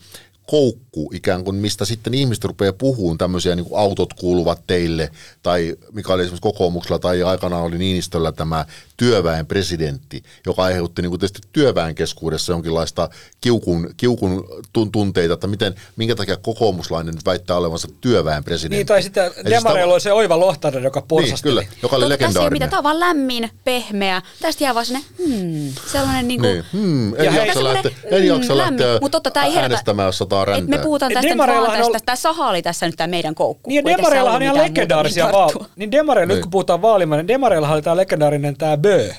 [0.48, 5.10] koukku ikään kuin, mistä sitten ihmiset rupeaa puhumaan tämmöisiä niin kuin autot kuuluvat teille,
[5.44, 8.66] tai mikä oli esimerkiksi kokoomuksella tai aikanaan oli Niinistöllä tämä
[8.98, 13.10] työväen presidentti, joka aiheutti niin kuin tietysti työväen keskuudessa jonkinlaista
[13.42, 18.76] kiukun, kiukun tun- tunteita, että miten, minkä takia kokoomuslainen nyt väittää olevansa työväen presidentti.
[18.78, 21.42] Niin, tai sitten Eli Demareilla oli se oiva lohtainen, joka Niin, porsasteli.
[21.42, 22.54] kyllä, joka oli Totta, legendaarinen.
[22.54, 24.22] mitään, tämä on vaan lämmin, pehmeä.
[24.42, 28.54] Tästä jää vaan sellainen, hmm, sellainen niinku, Niin, hmm, en Ja jaksa lähteä, en jaksa
[28.54, 29.02] mm, lähteä lämmin.
[29.02, 31.86] Mut totta, tää ei herätä- äänestämään, jos sataa Et me puhutaan tästä nyt vaan tästä.
[31.86, 33.70] on- Tämä saha oli tässä nyt tämä meidän koukku.
[33.70, 35.66] Niin, Demareillahan on ihan legendaarisia vaaleja.
[35.76, 36.42] Niin Demareilla, nyt Niin.
[36.44, 39.14] kun puhutaan vaalimaan, niin Demareillahan oli tämä legendaarinen tämä Bö.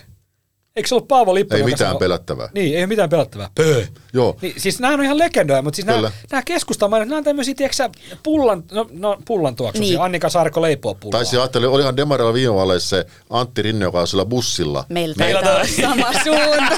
[0.76, 1.60] Eikö se ollut Paavo Lipponen?
[1.60, 2.48] Ei mitään sanoi- pelättävää.
[2.54, 3.50] Niin, ei ole mitään pelättävää.
[3.54, 3.86] Pö.
[4.12, 4.36] Joo.
[4.42, 7.76] Niin, siis nämä on ihan legendoja, mutta siis nämä, nämä keskustamaiset, nämä on tämmöisiä, tiedätkö
[7.76, 7.90] sä,
[8.22, 9.96] pullan, no, no pullan tuoksuisia.
[9.98, 10.04] Niin.
[10.04, 11.18] Annika Saarikko leipoo pullaa.
[11.18, 14.84] Tai siis ajattelin, olihan Demarilla viime vaaleissa se Antti Rinne, joka on sillä bussilla.
[14.88, 16.76] Meillä Meillä olla sama suunta.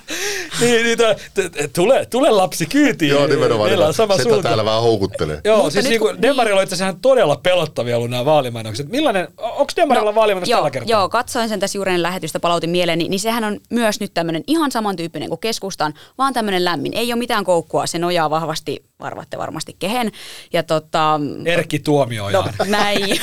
[0.60, 3.10] niin, niin, tää- t- t- tule, tule lapsi kyytiin.
[3.10, 3.70] Joo, nimenomaan.
[3.70, 4.42] Meillä on sama Setä suunta.
[4.42, 5.40] täällä vähän houkuttelee.
[5.44, 8.88] Joo, Mutta siis niinku, kun- Demarilla on itse asiassa todella pelottavia ollut nämä vaalimainokset.
[8.88, 10.90] Millainen, onko Demarilla no, vaalimainos joo, tällä kertaa?
[10.98, 14.44] Joo, katsoin sen tässä juuri lähetystä, palautin mieleen, niin, niin sehän on myös nyt tämmöinen
[14.46, 16.94] ihan samantyyppinen kuin keskustan, vaan tämmöinen lämmin.
[16.94, 20.12] Ei ole mitään koukkua, se nojaa vahvasti, arvatte varmasti kehen.
[20.52, 22.38] Ja tota, Erkki Tuomioja.
[22.38, 23.04] No näin.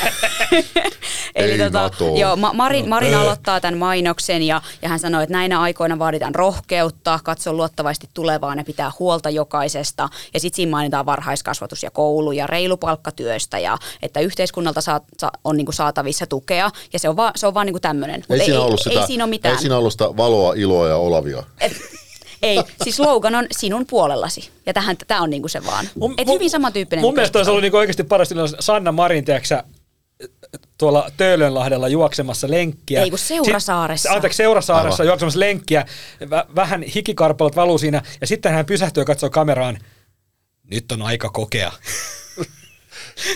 [1.34, 3.20] Eli Ei tota, joo, Ma- Marin, Marin Öö.
[3.20, 8.58] aloittaa tämän mainoksen ja, ja hän sanoi, että näinä aikoina vaaditaan rohkeutta, katsoa luottavasti tulevaan
[8.58, 10.08] ja pitää huolta jokaisesta.
[10.34, 15.30] Ja sitten siinä mainitaan varhaiskasvatus ja koulu ja reilu palkkatyöstä ja että yhteiskunnalta saa, sa,
[15.44, 18.24] on niinku saatavissa tukea ja se on vaan, se on vaan niinku tämmöinen.
[18.30, 19.54] Ei, ei siinä ole mitään.
[19.54, 21.42] ei siinä ollut sitä valoa, iloa ja olavia.
[22.42, 24.50] Ei, siis slogan on sinun puolellasi.
[24.66, 25.88] Ja tähän, tämä on niinku se vaan.
[26.00, 27.00] Mun- Et hyvin samantyyppinen.
[27.02, 29.62] Mun kuin mielestä olisi ollut niinku oikeasti parasta, jos Sanna Marin, tiedätkö
[30.78, 33.02] tuolla Töölönlahdella juoksemassa lenkkiä.
[33.02, 34.02] Ei, kun Seurasaaressa.
[34.02, 35.10] Sitten- Anteeksi, Seurasaaressa Aivan.
[35.10, 35.84] juoksemassa lenkkiä.
[36.24, 38.02] Vä- vähän hikikarpalot valuu siinä.
[38.20, 39.78] Ja sitten hän pysähtyy ja katsoo kameraan.
[40.70, 41.72] Nyt on aika kokea.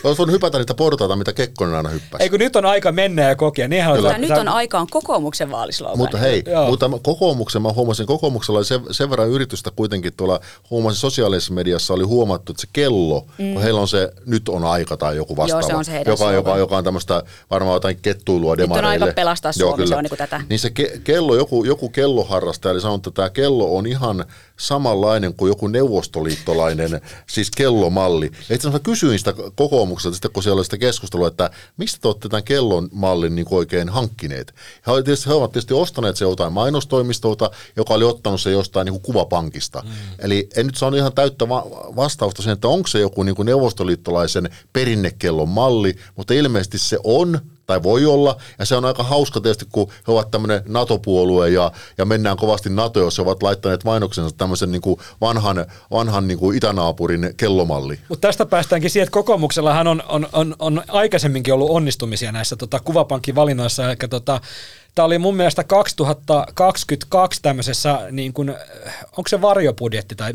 [0.04, 2.22] Olisi voinut hypätä niitä portaita, mitä Kekkonen aina hyppäsi.
[2.22, 3.68] Ei kun nyt on aika mennä ja kokea.
[3.68, 4.08] Niinhän Kyllä.
[4.08, 5.98] Mutta nyt on aikaan kokoomuksen vaalislogan.
[5.98, 6.66] Mutta hei, Joo.
[6.66, 11.94] mutta kokoomuksen, mä huomasin, kokoomuksella oli sen, sen verran yritystä kuitenkin tuolla, huomasin sosiaalisessa mediassa
[11.94, 13.52] oli huomattu, että se kello, mm.
[13.52, 16.24] kun heillä on se nyt on aika tai joku vastaava, se on se heidän joka,
[16.24, 16.58] joka, slogan.
[16.58, 19.04] joka on tämmöistä varmaan jotain kettuilua on demareille.
[19.04, 19.96] aika pelastaa Joo, Suomi, se kyllä.
[19.96, 20.42] on niinku tätä.
[20.48, 24.24] Niin se ke- kello, joku, joku kelloharrastaja oli sanonut, että tämä kello on ihan
[24.60, 28.26] samanlainen kuin joku neuvostoliittolainen, siis kellomalli.
[28.26, 31.98] Ja itse asiassa mä kysyin sitä kokoomukselta sitten, kun siellä oli sitä keskustelua, että mistä
[32.00, 34.54] te olette tämän kellon mallin niin oikein hankkineet.
[34.86, 38.84] He, oli tietysti, he ovat tietysti ostaneet se joltain mainostoimistolta, joka oli ottanut se jostain
[38.84, 39.82] niin kuin kuvapankista.
[39.84, 39.90] Mm.
[40.18, 43.46] Eli en nyt saanut ihan täyttä va- vastausta siihen, että onko se joku niin kuin
[43.46, 47.40] neuvostoliittolaisen perinnekellon malli, mutta ilmeisesti se on,
[47.70, 51.72] tai voi olla, ja se on aika hauska tietysti, kun he ovat tämmöinen NATO-puolue ja,
[51.98, 56.38] ja mennään kovasti NATO, jos he ovat laittaneet mainoksensa tämmöisen niin kuin vanhan, vanhan niin
[56.38, 57.98] kuin itänaapurin kellomalli.
[58.08, 62.80] Mutta tästä päästäänkin siihen, että kokoomuksellahan on, on, on, on aikaisemminkin ollut onnistumisia näissä tota,
[62.80, 64.40] kuvapankkivalinnoissa, eli tota,
[64.94, 68.48] Tämä oli mun mielestä 2022 tämmöisessä, niin kuin,
[69.16, 70.32] onko se varjobudjetti tai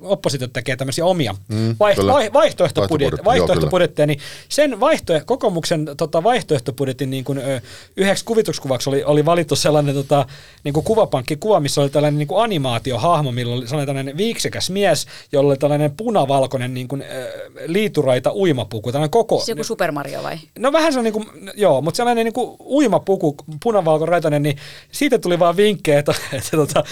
[0.00, 7.10] oppositio tekee tämmöisiä omia mm, vaiht, vai, vaihtoehtobudjetteja, vaihtoehtobudjetteja, niin sen vaihtoeh, kokoomuksen tota, vaihtoehtobudjetin
[7.10, 7.60] niin kuin, ö,
[7.96, 10.26] yhdeksi kuvituskuvaksi oli, oli valittu sellainen tota,
[10.64, 15.06] niin kuin kuvapankkikuva, missä oli tällainen niin kuin animaatiohahmo, millä oli sellainen tällainen viiksekäs mies,
[15.32, 17.32] jolla oli tällainen punavalkoinen niin kuin, ö,
[17.66, 18.92] liituraita uimapuku.
[18.92, 20.38] Tällainen koko, se joku Super Mario vai?
[20.58, 24.42] No vähän se on niin kuin, joo, mutta sellainen niin kuin uimapuku, punavalkoinen Valko Raitanen,
[24.42, 24.56] niin
[24.92, 26.84] siitä tuli vaan vinkkejä, että, että tota,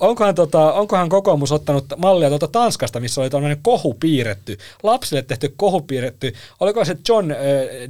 [0.00, 5.54] onkohan, tota, onkohan kokoomus ottanut mallia tuota Tanskasta, missä oli tämmöinen kohu piirretty, lapsille tehty
[5.56, 7.38] kohu piirretty, oliko se John äh,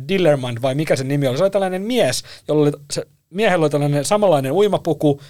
[0.08, 3.70] Dillerman vai mikä se nimi oli, se oli tällainen mies, jolla oli se miehellä oli
[3.70, 5.20] tällainen samanlainen uimapuku,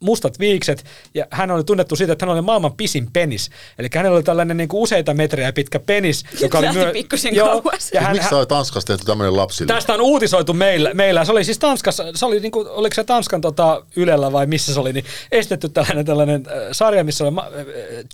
[0.00, 0.84] mustat viikset,
[1.14, 3.50] ja hän oli tunnettu siitä, että hän oli maailman pisin penis.
[3.78, 6.94] Eli hänellä oli tällainen niin kuin useita metrejä pitkä penis, joka oli myös...
[7.32, 7.62] joo,
[7.94, 9.74] ja hän, Miksi hän, Tanskassa tehty tämmöinen lapsille?
[9.74, 10.94] Tästä on uutisoitu meillä.
[10.94, 11.24] meillä.
[11.24, 14.74] Se oli siis Tanskassa, se oli niin kuin, oliko se Tanskan tota, Ylellä vai missä
[14.74, 17.44] se oli, niin estetty tällainen, tällainen äh, sarja, missä oli äh,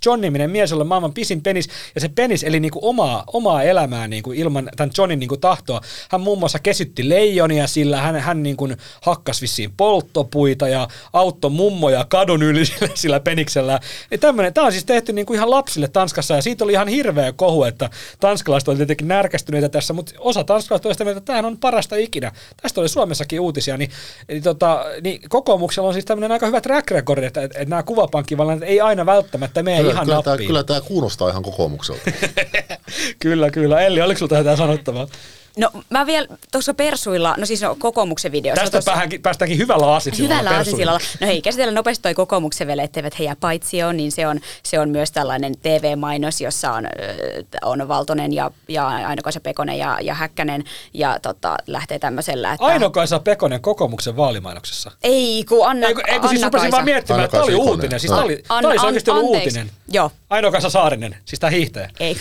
[0.05, 4.07] John-niminen mies, oli maailman pisin penis, ja se penis eli niin kuin omaa, omaa elämää
[4.07, 5.81] niin kuin ilman tämän Johnin niin kuin tahtoa.
[6.09, 8.77] Hän muun muassa kesytti leijonia sillä, hän, hän niin kuin
[9.19, 13.79] hakkas vissiin polttopuita ja auttoi mummoja kadun yli sillä, sillä peniksellä.
[14.11, 16.87] Niin tämmönen, tämä on siis tehty niin kuin ihan lapsille Tanskassa ja siitä oli ihan
[16.87, 17.89] hirveä kohu, että
[18.19, 21.95] tanskalaiset oli tietenkin närkästyneitä tässä, mutta osa tanskalaiset oli sitä mieltä, että tämähän on parasta
[21.95, 22.31] ikinä.
[22.61, 23.91] Tästä oli Suomessakin uutisia, niin,
[24.27, 27.83] niin, tota, niin kokoomuksella on siis tämmöinen aika hyvä track record, että, että, että nämä
[27.83, 30.37] kuvapankkivalinnat ei aina välttämättä mene kyllä, ihan kyllä nappiin.
[30.37, 32.11] Tämä, kyllä tämä kuulostaa ihan kokoomukselta.
[33.19, 33.81] kyllä, kyllä.
[33.81, 35.07] Elli, oliko sinulla jotain sanottavaa?
[35.57, 38.61] No mä vielä tuossa Persuilla, no siis no, kokoomuksen videossa.
[38.61, 40.39] Tästä tossa, päästäänkin, päästäänkin hyvällä aasinsillalla.
[40.39, 40.99] Hyvällä aasinsillalla.
[41.21, 44.79] No hei, käsitellä nopeasti toi kokoomuksen vielä, etteivät he jää paitsioon, niin se on, se
[44.79, 46.87] on myös tällainen TV-mainos, jossa on,
[47.61, 50.63] on Valtonen ja, ja Ainokaisa Pekonen ja, ja Häkkänen
[50.93, 52.65] ja tota, lähtee tämmöisellä, että...
[52.65, 54.91] Ainokaisa Pekonen kokoomuksen vaalimainoksessa?
[55.03, 57.99] Ei, kun Anna, ei, ei kun siis rupesin vaan miettimään, että tämä oli uutinen.
[57.99, 59.71] Siis tämä oli, an, oli oikeasti ollut uutinen.
[59.91, 60.11] Joo.
[60.29, 61.89] Ainokaisa Saarinen, siis tämä hiihtäjä.
[61.99, 62.17] Ei,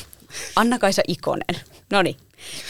[0.56, 1.60] Anna-Kaisa Ikonen.
[1.90, 2.16] No niin.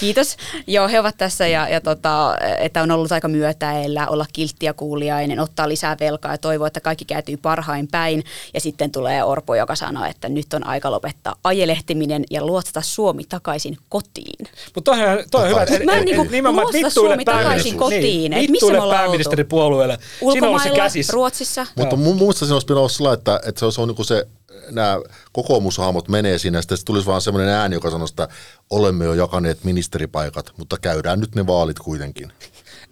[0.01, 0.37] Kiitos.
[0.67, 5.41] Joo, he ovat tässä ja, ja tota, että on ollut aika myötäillä, olla kilttiä kuuliainen,
[5.41, 8.25] ottaa lisää velkaa ja toivoa, että kaikki kääntyy parhain päin.
[8.55, 13.25] Ja sitten tulee Orpo, joka sanoo, että nyt on aika lopettaa ajelehtiminen ja luotsata Suomi
[13.29, 14.49] takaisin kotiin.
[14.75, 15.85] Mutta toi, toi on hyvä.
[15.85, 18.31] Mä en niinku luotsata Suomi takaisin kotiin.
[18.31, 19.99] Niin, missä me ollaan pääministeripuolueelle.
[20.21, 21.67] Ulkomailla, Ruotsissa.
[21.77, 24.27] Mutta mun mielestä siinä olisi pitänyt olla sillä, että, että se olisi niin kuin se
[24.71, 25.01] nämä
[25.33, 28.29] kokoomushahmot menee siinä, ja sitten tulisi vaan semmoinen ääni, joka sanoo, että
[28.71, 32.33] olemme jo jakaneet ministeripaikat, mutta käydään nyt ne vaalit kuitenkin.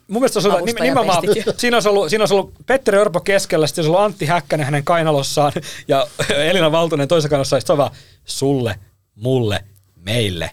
[0.08, 1.22] Mun mielestä olisi ollut, nimenomaan,
[1.56, 4.84] siinä olisi ollut, siinä olisi ollut Petteri Orpo keskellä, sitten olisi ollut Antti Häkkänen hänen
[4.84, 5.52] kainalossaan
[5.88, 6.06] ja
[6.50, 7.90] Elina Valtonen toisessa kanssa, se on vaan
[8.24, 8.78] sulle,
[9.14, 9.64] mulle,
[9.96, 10.50] meille,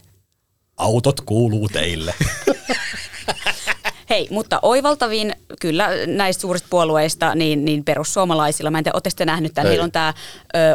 [0.78, 2.14] autot kuuluu teille.
[4.14, 9.54] Hei, mutta oivaltavin kyllä näistä suurista puolueista, niin, niin perussuomalaisilla, mä en tiedä, ootte nähnyt
[9.54, 10.14] tämän, heillä on tämä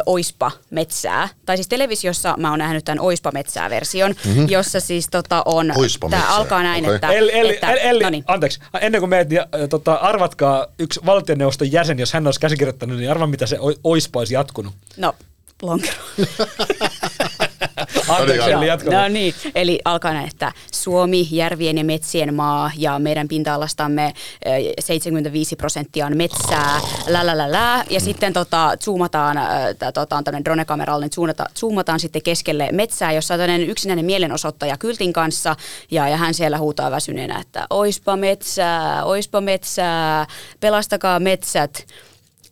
[0.05, 4.49] Oispa Metsää, tai siis televisiossa mä oon nähnyt tämän Oispa Metsää version, mm-hmm.
[4.49, 5.73] jossa siis tota on,
[6.09, 6.95] tämä alkaa näin, okay.
[6.95, 7.11] että...
[7.11, 8.23] Eli, eli, että, eli, no niin.
[8.27, 9.27] anteeksi, ennen kuin meet,
[9.69, 14.33] tota, arvatkaa yksi valtioneuvoston jäsen, jos hän olisi käsikirjoittanut, niin arva mitä se Oispa olisi
[14.33, 14.73] jatkunut.
[14.97, 15.15] No,
[15.61, 16.03] lonkero.
[18.09, 23.27] Anteeksi, eli No niin, eli alkaa näin, että Suomi, järvien ja metsien maa ja meidän
[23.27, 24.13] pinta-alastamme
[24.79, 29.37] 75 prosenttia on metsää, lä, Ja sitten tota, zoomataan,
[29.93, 34.77] tota, on tämmöinen drone-kameralla, niin zoomata, zoomataan sitten keskelle metsää, jossa on tämmöinen yksinäinen mielenosoittaja
[34.77, 35.55] kyltin kanssa.
[35.91, 40.27] Ja, ja hän siellä huutaa väsyneenä, että oispa metsää, oispa metsää,
[40.59, 41.85] pelastakaa metsät.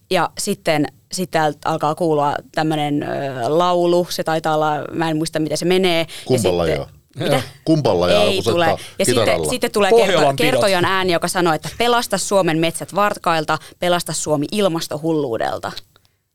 [0.10, 3.06] Ja sitten sitten alkaa kuulua tämmöinen
[3.48, 6.08] laulu, se taitaa olla, mä en muista miten se menee.
[6.26, 7.42] Kumpalla ja sitten, Mitä?
[7.66, 8.78] Kumpalla ja Ei tule.
[9.00, 14.14] Ja sitten, sitten tulee kerto, kertojan ääni, joka sanoo, että pelasta Suomen metsät varkailta, pelasta
[14.14, 15.72] Suomi ilmastohulluudelta.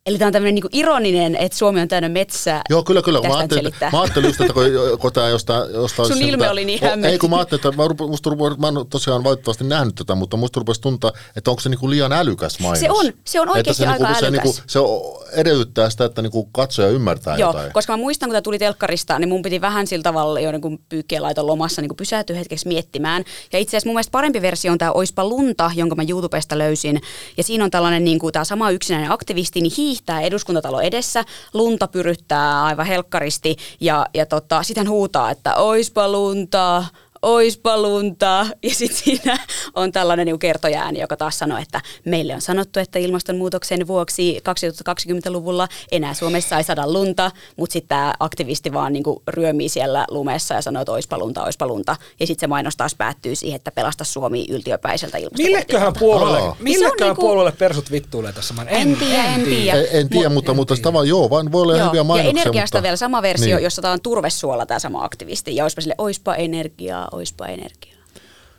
[0.06, 2.62] Eli tämä on tämmöinen niin ironinen, että Suomi on täynnä metsää.
[2.70, 3.20] Joo, kyllä, kyllä.
[3.28, 4.64] Mä ajattelin, mä ajattelin just, että kun,
[4.98, 5.72] kun tämä jostain...
[5.72, 7.12] jostain Sun ilme oli niin hämmentynyt.
[7.12, 10.60] Ei, kun mä ajattelin, että mä, musta, mä en tosiaan valitettavasti nähnyt tätä, mutta musta
[10.60, 12.80] rupesi tuntaa, että onko se niin kuin liian älykäs mainos.
[12.80, 14.62] Se on, se on oikeasti se, aika niinku, älykäs.
[14.66, 17.72] Se, niinku, se edellyttää sitä, että niinku katsoja ymmärtää Joo, jotain.
[17.72, 20.80] koska mä muistan, kun tämä tuli telkkarista, niin mun piti vähän sillä tavalla jo niin
[20.88, 23.24] pyykkien laiton lomassa niin pysähtyä hetkeksi miettimään.
[23.52, 27.00] Ja itse asiassa mun mielestä parempi versio on tämä Oispa lunta, jonka mä YouTubesta löysin.
[27.36, 31.24] Ja siinä on tällainen niin kuin, tämä sama yksinäinen aktivisti, niin hiihtää eduskuntatalo talo edessä,
[31.54, 36.84] lunta pyryttää aivan helkkaristi ja, ja tota, sitten huutaa, että oispa lunta,
[37.22, 38.46] oispa lunta.
[38.62, 39.38] Ja sitten siinä
[39.74, 44.40] on tällainen niin kertojääni, joka taas sanoo, että meille on sanottu, että ilmastonmuutoksen vuoksi
[44.88, 50.54] 2020-luvulla enää Suomessa ei saada lunta, mutta sitten tämä aktivisti vaan niin ryömii siellä lumessa
[50.54, 51.96] ja sanoo, että oispa lunta, oispa lunta.
[52.20, 56.56] Ja sitten se mainos taas päättyy siihen, että pelasta Suomi yltiöpäiseltä Milleköhän puolueelle, Aa.
[56.60, 58.54] milleköhän Se on niinku- puolueelle persut vittuilee tässä?
[58.54, 59.78] Mä En tiedä, en tiedä.
[59.78, 62.04] En, en tiedä, Mut- mutta, mutta sitä vaan, joo, vaan voi olla ihan hyviä ja
[62.04, 62.30] mainoksia.
[62.42, 63.64] energiasta mutta, vielä sama versio, Niin.
[63.64, 65.56] jossa tämä on turvesuola tämä sama aktivisti.
[65.56, 68.02] Ja oispa sille, oispa energiaa, oispa energiaa.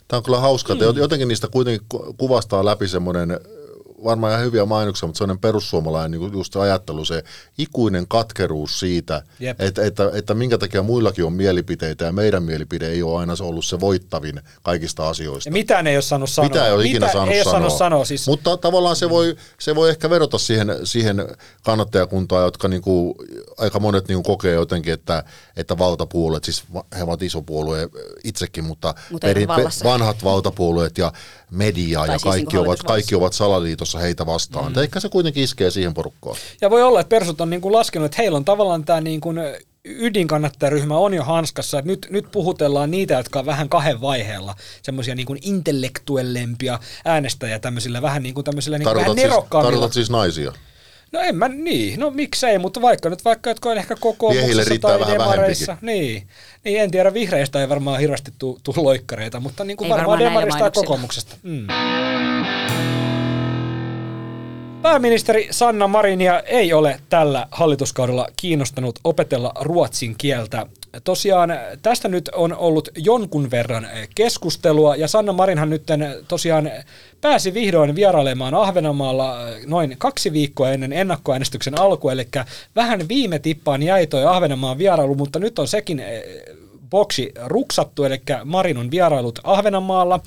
[0.07, 3.39] Tämä on kyllä hauska, että jotenkin niistä kuitenkin ku- kuvastaa läpi semmoinen,
[4.03, 7.23] varmaan ihan hyviä mainoksia, mutta semmoinen perussuomalainen niin just se ajattelu, se
[7.57, 9.61] ikuinen katkeruus siitä, Jep.
[9.61, 13.43] että, että, että minkä takia muillakin on mielipiteitä ja meidän mielipide ei ole aina se
[13.43, 15.47] ollut se voittavin kaikista asioista.
[15.47, 16.49] Ja mitään ei ole saanut sanoa.
[16.49, 17.59] Mitä ei ole ikinä saanut ei sanoa.
[17.59, 18.05] saanut sanoa.
[18.05, 21.27] Siis, Mutta tavallaan se voi, se voi ehkä vedota siihen, siihen
[21.63, 23.15] kannattajakuntaan, jotka niinku,
[23.57, 25.23] aika monet niinku kokee jotenkin, että,
[25.57, 26.63] että valtapuolueet, siis
[26.97, 27.89] he ovat iso puolue
[28.23, 29.85] itsekin, mutta Mutta vallassa.
[29.85, 31.13] vanhat valtapuolueet ja
[31.53, 34.73] media Tai ja siis kaikki, niinku ovat, kaikki ovat salaliitossa heitä vastaan.
[34.73, 34.79] Mm.
[34.79, 36.35] Ehkä se kuitenkin iskee siihen porukkaan.
[36.61, 39.21] Ja voi olla, että persut on niin kuin laskenut, että heillä on tavallaan tämä niin
[39.21, 39.39] kuin
[39.85, 41.79] ydinkannattajaryhmä on jo hanskassa.
[41.79, 48.01] Että nyt, nyt puhutellaan niitä, jotka on vähän kahden vaiheella, semmoisia niin intellektuellempia äänestäjiä tämmöisillä
[48.01, 50.53] vähän niin kuin tämmöisillä niin kuin vähän Tarkoitat siis, tarkoitat siis naisia.
[51.13, 54.91] No en mä, niin, no miksei, mutta vaikka nyt vaikka, jotka on ehkä kokoomuksessa riittää
[54.91, 55.77] tai vähän demareissa.
[55.81, 56.27] Niin,
[56.63, 60.33] niin, en tiedä, vihreistä ei varmaan hirveästi tuu loikkareita, mutta niin kuin Ei varmaan varmaan
[60.33, 61.35] näillä demarista ja kokoomuksesta.
[61.43, 61.67] Mm.
[64.81, 70.65] Pääministeri Sanna Marinia ei ole tällä hallituskaudella kiinnostanut opetella ruotsin kieltä.
[71.03, 71.49] Tosiaan
[71.81, 75.83] tästä nyt on ollut jonkun verran keskustelua ja Sanna Marinhan nyt
[76.27, 76.71] tosiaan
[77.21, 82.27] pääsi vihdoin vierailemaan Ahvenanmaalla noin kaksi viikkoa ennen ennakkoäänestyksen alkua, eli
[82.75, 86.23] vähän viime tippaan jäi toi Ahvenanmaan vierailu, mutta nyt on sekin eh,
[86.89, 90.19] boksi ruksattu, eli Marin on vierailut Ahvenanmaalla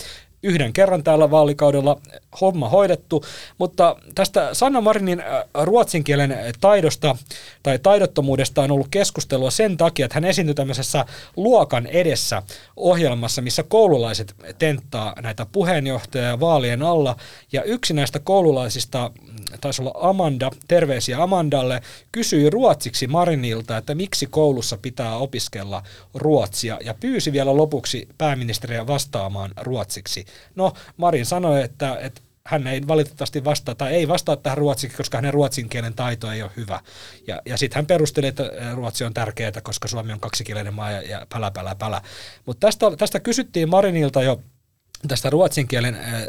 [0.47, 2.01] yhden kerran tällä vaalikaudella
[2.41, 3.25] homma hoidettu,
[3.59, 5.27] mutta tästä Sanna Marinin äh,
[5.65, 7.17] ruotsin kielen taidosta
[7.63, 11.05] tai taidottomuudesta on ollut keskustelua sen takia, että hän esiintyi tämmöisessä
[11.37, 12.43] luokan edessä
[12.77, 17.17] ohjelmassa, missä koululaiset tenttaa näitä puheenjohtajia vaalien alla,
[17.53, 21.83] ja yksi näistä koululaisista, mm, taisi olla Amanda, terveisiä Amandalle,
[22.13, 25.83] kysyi ruotsiksi Marinilta, että miksi koulussa pitää opiskella
[26.15, 30.27] ruotsia, ja pyysi vielä lopuksi pääministeriä vastaamaan ruotsiksi.
[30.55, 35.19] No, Marin sanoi, että, että hän ei valitettavasti vastaa tai ei vastaa tähän ruotsiksi, koska
[35.19, 36.81] hänen ruotsin kielen taito ei ole hyvä.
[37.27, 41.03] Ja, ja sitten hän perusteli, että ruotsi on tärkeää, koska Suomi on kaksikielinen maa ja,
[41.03, 42.03] ja pälä, pälä, pälä.
[42.47, 44.43] Mutta tästä, tästä kysyttiin Marinilta jo
[45.09, 46.23] tästä ruotsinkielen äh,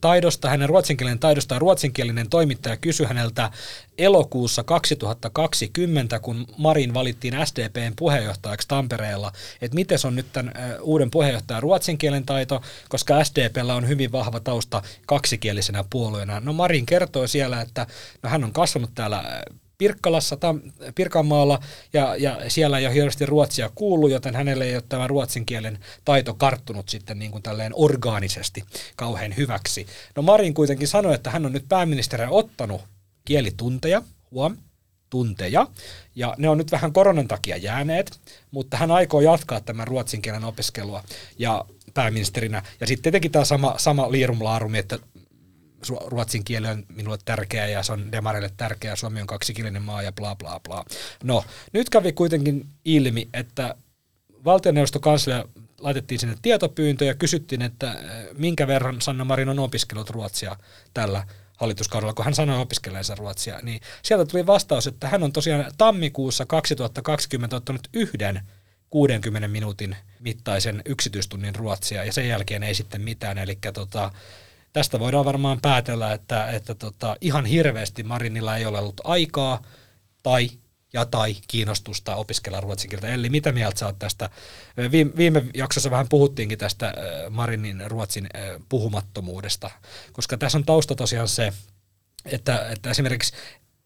[0.00, 3.50] taidosta, hänen ruotsinkielen taidosta ruotsinkielinen toimittaja kysyi häneltä
[3.98, 11.10] elokuussa 2020, kun Marin valittiin SDPn puheenjohtajaksi Tampereella, että miten on nyt tämän äh, uuden
[11.10, 16.40] puheenjohtajan ruotsinkielen taito, koska SDPllä on hyvin vahva tausta kaksikielisenä puolueena.
[16.40, 17.86] No Marin kertoi siellä, että
[18.22, 19.24] no hän on kasvanut täällä äh,
[19.78, 20.60] Pirkkalassa, Tam,
[20.94, 21.60] Pirkanmaalla,
[21.92, 25.78] ja, ja siellä ei ole hirveästi ruotsia kuullut, joten hänelle ei ole tämä ruotsin kielen
[26.04, 28.64] taito karttunut sitten niin kuin tälleen orgaanisesti
[28.96, 29.86] kauhean hyväksi.
[30.16, 32.80] No Marin kuitenkin sanoi, että hän on nyt pääministerinä ottanut
[33.24, 34.56] kielitunteja, huom,
[35.10, 35.66] tunteja,
[36.14, 38.20] ja ne on nyt vähän koronan takia jääneet,
[38.50, 41.02] mutta hän aikoo jatkaa tämän ruotsin kielen opiskelua
[41.38, 41.64] ja
[41.94, 42.62] pääministerinä.
[42.80, 44.98] Ja sitten tietenkin tämä sama, sama liirumlaarumi, että
[46.06, 50.12] ruotsin kieli on minulle tärkeä ja se on demareille tärkeä, Suomi on kaksikielinen maa ja
[50.12, 50.84] bla bla bla.
[51.24, 53.74] No, nyt kävi kuitenkin ilmi, että
[54.44, 55.44] valtioneuvostokanslia
[55.80, 57.96] laitettiin sinne tietopyyntö ja kysyttiin, että äh,
[58.38, 60.56] minkä verran Sanna Marin on opiskellut ruotsia
[60.94, 61.26] tällä
[61.56, 66.46] hallituskaudella, kun hän sanoi opiskelleensa ruotsia, niin sieltä tuli vastaus, että hän on tosiaan tammikuussa
[66.46, 68.40] 2020 ottanut yhden
[68.90, 74.12] 60 minuutin mittaisen yksityistunnin ruotsia ja sen jälkeen ei sitten mitään, eli tota,
[74.74, 79.62] tästä voidaan varmaan päätellä, että, että tota, ihan hirveästi Marinilla ei ole ollut aikaa
[80.22, 80.50] tai
[80.92, 83.08] ja tai kiinnostusta opiskella ruotsin kieltä.
[83.08, 84.30] Eli mitä mieltä sä oot tästä?
[84.90, 86.94] Viime, viime jaksossa vähän puhuttiinkin tästä
[87.30, 88.28] Marinin ruotsin
[88.68, 89.70] puhumattomuudesta,
[90.12, 91.52] koska tässä on tausta tosiaan se,
[92.24, 93.32] että, että esimerkiksi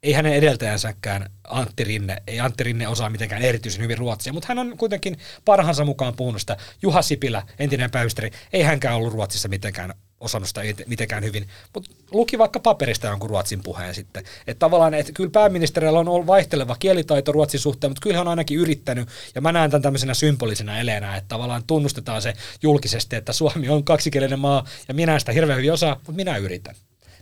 [0.02, 4.58] ei hänen edeltäjänsäkään Antti Rinne, ei Antti Rinne osaa mitenkään erityisen hyvin ruotsia, mutta hän
[4.58, 6.56] on kuitenkin parhaansa mukaan puhunut sitä.
[6.82, 12.38] Juha Sipilä, entinen pääministeri, ei hänkään ollut Ruotsissa mitenkään osannut sitä mitenkään hyvin, mutta luki
[12.38, 14.24] vaikka paperista jonkun ruotsin puheen sitten.
[14.46, 18.30] Että tavallaan, että kyllä pääministerillä on ollut vaihteleva kielitaito ruotsin suhteen, mutta kyllä hän on
[18.30, 23.32] ainakin yrittänyt, ja mä näen tämän tämmöisenä symbolisena eleenä, että tavallaan tunnustetaan se julkisesti, että
[23.32, 26.74] Suomi on kaksikielinen maa, ja minä en sitä hirveän hyvin osaa, mutta minä yritän.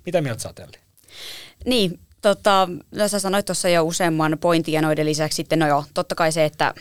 [0.07, 0.78] Mitä mieltä sä oot, Elli?
[1.64, 2.68] Niin, tota,
[3.07, 6.44] sä sanoit tuossa jo useamman pointin ja noiden lisäksi sitten, no joo, totta kai se,
[6.44, 6.74] että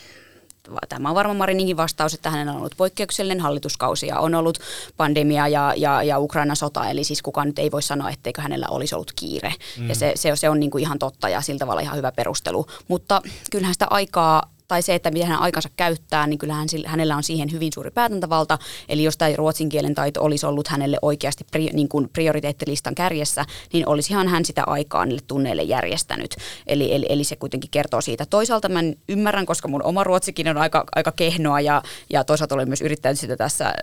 [0.89, 4.59] tämä on varmaan Marininkin vastaus, että hänellä on ollut poikkeuksellinen hallituskausi ja on ollut
[4.97, 8.67] pandemia ja, ja, ja Ukraina sota, eli siis kukaan nyt ei voi sanoa, etteikö hänellä
[8.69, 9.53] olisi ollut kiire.
[9.77, 9.89] Mm.
[9.89, 12.65] Ja se, se, se on niin kuin ihan totta ja sillä tavalla ihan hyvä perustelu.
[12.87, 17.23] Mutta kyllähän sitä aikaa tai se, että miten hän aikansa käyttää, niin kyllähän hänellä on
[17.23, 18.59] siihen hyvin suuri päätäntävalta.
[18.89, 23.45] Eli jos tämä ruotsin kielen taito olisi ollut hänelle oikeasti pri, niin kuin prioriteettilistan kärjessä,
[23.73, 26.35] niin olisihan hän sitä aikaa niille tunneille järjestänyt.
[26.67, 28.25] Eli, eli, eli se kuitenkin kertoo siitä.
[28.25, 32.67] Toisaalta mä ymmärrän, koska mun oma ruotsikin on aika, aika kehnoa ja, ja toisaalta olen
[32.67, 33.73] myös yrittänyt sitä tässä äh,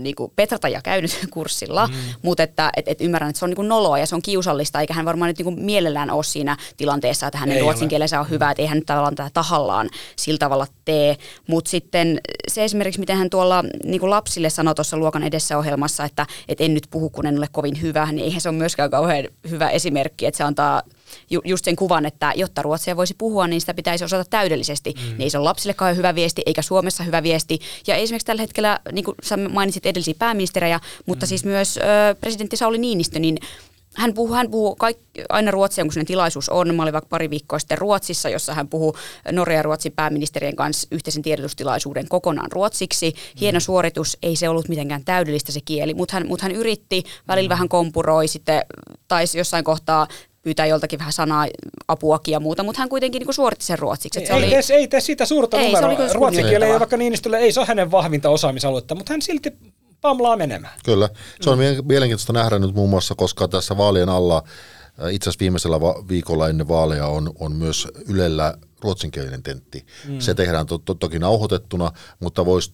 [0.00, 1.94] niin kuin petrata ja käynyt kurssilla, mm.
[2.22, 4.80] mutta että et, et ymmärrän, että se on niin kuin noloa ja se on kiusallista,
[4.80, 8.30] eikä hän varmaan nyt niin kuin mielellään ole siinä tilanteessa, että hänen ruotsin kielensä on
[8.30, 9.90] hyvä, että ei hän nyt tavallaan tätä tahallaan
[10.26, 11.16] sillä tavalla tee.
[11.46, 16.04] Mutta sitten se esimerkiksi, miten hän tuolla niin kuin lapsille sanoi tuossa luokan edessä ohjelmassa,
[16.04, 18.90] että, että en nyt puhu, kun en ole kovin hyvä, niin eihän se ole myöskään
[18.90, 20.82] kauhean hyvä esimerkki, että se antaa
[21.30, 24.94] ju, just sen kuvan, että jotta ruotsia voisi puhua, niin sitä pitäisi osata täydellisesti.
[24.96, 25.02] Mm.
[25.02, 27.58] Niin ei se ole lapsillekaan hyvä viesti, eikä Suomessa hyvä viesti.
[27.86, 31.28] Ja esimerkiksi tällä hetkellä, niin kuin sä mainitsit edellisiä pääministerejä, mutta mm.
[31.28, 31.80] siis myös ö,
[32.20, 33.38] presidentti Sauli Niinistö, niin
[33.96, 36.74] hän puhuu, hän puhuu kaik, aina ruotsia, kun sellainen tilaisuus on.
[36.74, 38.96] Mä olin vaikka pari viikkoa sitten Ruotsissa, jossa hän puhuu
[39.32, 43.14] Norja ja Ruotsin pääministerien kanssa yhteisen tiedotustilaisuuden kokonaan ruotsiksi.
[43.40, 43.60] Hieno mm.
[43.60, 47.52] suoritus, ei se ollut mitenkään täydellistä se kieli, mutta hän, mut hän yritti, välillä mm.
[47.52, 48.62] vähän kompuroi, sitten
[49.08, 50.08] taisi jossain kohtaa
[50.42, 51.46] pyytää joltakin vähän sanaa,
[51.88, 54.20] apuakin ja muuta, mutta hän kuitenkin niin suoritti sen ruotsiksi.
[54.20, 56.12] Ei, se oli, ei, ei tee siitä suurta ei, numeroa.
[56.12, 59.52] Ruotsin kieli ei vaikka Niinistölle ei se ole hänen vahvinta osaamisaluetta, mutta hän silti
[60.00, 60.72] pamlaa menemään.
[60.84, 61.08] Kyllä.
[61.40, 61.64] Se on mm.
[61.88, 64.42] mielenkiintoista nähdä nyt muun muassa, koska tässä vaalien alla,
[65.02, 69.86] äh, itse asiassa viimeisellä va- viikolla ennen vaaleja on, on myös Ylellä ruotsinkielinen tentti.
[70.08, 70.20] Mm.
[70.20, 72.72] Se tehdään to- to- toki nauhoitettuna, mutta voisi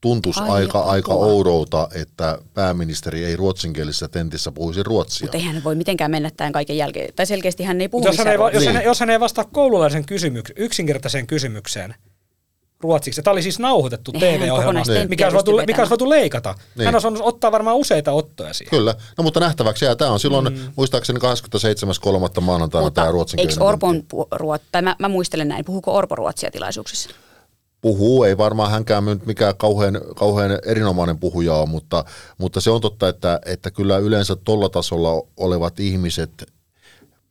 [0.00, 5.24] tuntuisi Ai, aika, aika oudolta, että pääministeri ei ruotsinkielisessä tentissä puhuisi ruotsia.
[5.24, 7.14] Mutta eihän voi mitenkään mennä tämän kaiken jälkeen.
[7.14, 8.74] Tai selkeästi hän ei puhu jos hän ei, va- jos, niin.
[8.74, 11.94] hän, jos hän ei vastaa koululaisen kysymyks- yksinkertaiseen kysymykseen,
[12.80, 13.22] ruotsiksi.
[13.22, 15.08] Tämä oli siis nauhoitettu TV-ohjelma, niin.
[15.08, 16.54] mikä, olisi voitu, mikä olisi voitu leikata.
[16.76, 16.84] Niin.
[16.84, 18.70] Hän olisi ottaa varmaan useita ottoja siihen.
[18.70, 19.96] Kyllä, no mutta nähtäväksi jää.
[19.96, 20.72] Tämä on silloin mm.
[20.76, 22.40] muistaakseni 27.3.
[22.40, 26.50] maanantaina mutta tämä ruotsin Eikö Orpon, ruot, tai mä, mä muistelen näin, puhuuko Orpo ruotsia
[26.50, 27.10] tilaisuuksissa?
[27.80, 32.04] puhuu, ei varmaan hänkään nyt mikään kauhean, kauhean erinomainen puhuja ole, mutta,
[32.38, 36.52] mutta se on totta, että, että kyllä yleensä tuolla tasolla olevat ihmiset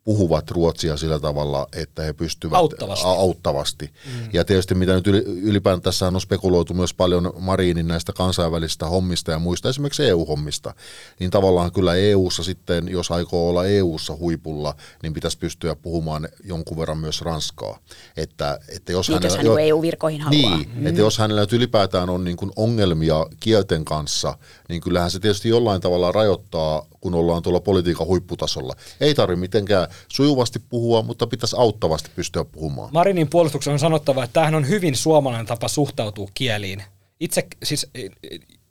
[0.08, 3.06] puhuvat ruotsia sillä tavalla, että he pystyvät auttavasti.
[3.08, 3.86] auttavasti.
[4.06, 4.30] Mm.
[4.34, 9.40] Ja tietysti mitä nyt ylipäätään tässä on spekuloitu myös paljon Mariinin näistä kansainvälisistä hommista ja
[9.40, 10.74] muista, esimerkiksi EU-hommista,
[11.20, 16.78] niin tavallaan kyllä EU-ssa sitten, jos aikoo olla EU-ssa huipulla, niin pitäisi pystyä puhumaan jonkun
[16.78, 17.80] verran myös ranskaa.
[18.18, 20.58] Että, että jos, niin, hänellä, jos hän EU-virkoihin haluaa.
[20.58, 20.88] Niin, mm.
[20.88, 24.38] että jos hänellä nyt ylipäätään on niin kuin ongelmia kielten kanssa,
[24.70, 28.74] niin kyllähän se tietysti jollain tavalla rajoittaa kun ollaan tuolla politiikan huipputasolla.
[29.02, 32.90] Ei tarvitse mitenkään sujuvasti puhua, mutta pitäisi auttavasti pystyä puhumaan.
[32.94, 36.84] Marinin puolustuksen on sanottava, että tämähän on hyvin suomalainen tapa suhtautua kieliin.
[37.20, 37.88] Itse siis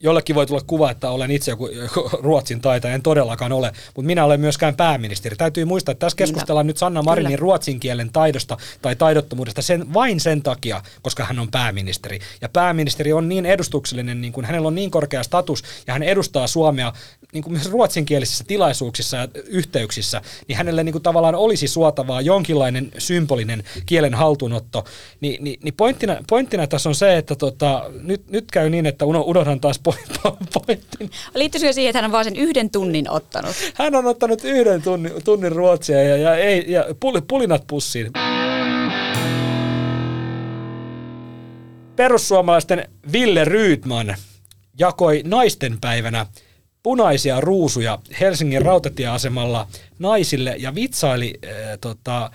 [0.01, 1.69] jollekin voi tulla kuva, että olen itse joku
[2.23, 5.37] ruotsin taitaja, en todellakaan ole, mutta minä olen myöskään pääministeri.
[5.37, 7.41] Täytyy muistaa, että tässä keskustellaan nyt Sanna Marinin Kyllä.
[7.41, 12.19] ruotsin kielen taidosta tai taidottomuudesta sen, vain sen takia, koska hän on pääministeri.
[12.41, 16.47] Ja pääministeri on niin edustuksellinen, niin kuin hänellä on niin korkea status ja hän edustaa
[16.47, 16.93] Suomea
[17.37, 22.93] niin kuin myös ruotsinkielisissä tilaisuuksissa ja yhteyksissä, niin hänelle niin kuin tavallaan olisi suotavaa jonkinlainen
[22.99, 24.85] symbolinen kielen haltuunotto.
[25.21, 29.05] Ni, niin, niin pointtina, pointtina tässä on se, että tota, nyt, nyt käy niin, että
[29.05, 29.81] unohdan taas
[30.55, 31.11] pointin.
[31.35, 33.57] Liittyisikö siihen, että hän on vain sen yhden tunnin ottanut?
[33.75, 36.85] Hän on ottanut yhden tunnin, tunnin ruotsia ja, ja, ei, ja
[37.29, 38.13] pulinat pussiin.
[41.97, 44.17] Perussuomalaisten Ville Ryytman
[44.79, 46.27] jakoi naistenpäivänä
[46.87, 49.67] punaisia ruusuja Helsingin rautatieasemalla
[49.99, 52.31] naisille ja vitsaili äh, tota,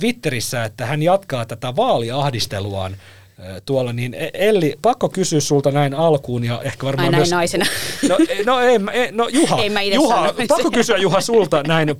[0.00, 2.96] Twitterissä, että hän jatkaa tätä vaaliahdisteluaan
[3.66, 7.30] tuolla, niin e- Elli, pakko kysyä sulta näin alkuun ja ehkä varmaan Ai näin myös...
[7.30, 7.66] naisena.
[8.08, 8.78] No, e- no, ei,
[9.12, 11.96] no Juha, ei Juha pakko kysyä Juha sulta näin äh,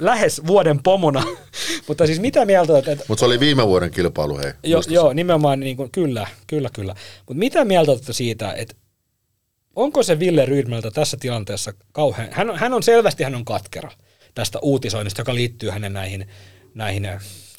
[0.00, 1.22] lähes vuoden pomona,
[1.88, 2.78] mutta siis mitä mieltä...
[2.78, 4.52] Että, mutta se oli viime vuoden kilpailu, hei.
[4.62, 6.94] Jo, joo, nimenomaan, niin kuin, kyllä, kyllä, kyllä.
[7.18, 8.74] Mutta mitä mieltä olette siitä, että
[9.76, 13.90] onko se Ville Rydmältä tässä tilanteessa kauhean, hän, hän on selvästi hän on katkera
[14.34, 16.28] tästä uutisoinnista, joka liittyy hänen näihin,
[16.74, 17.08] näihin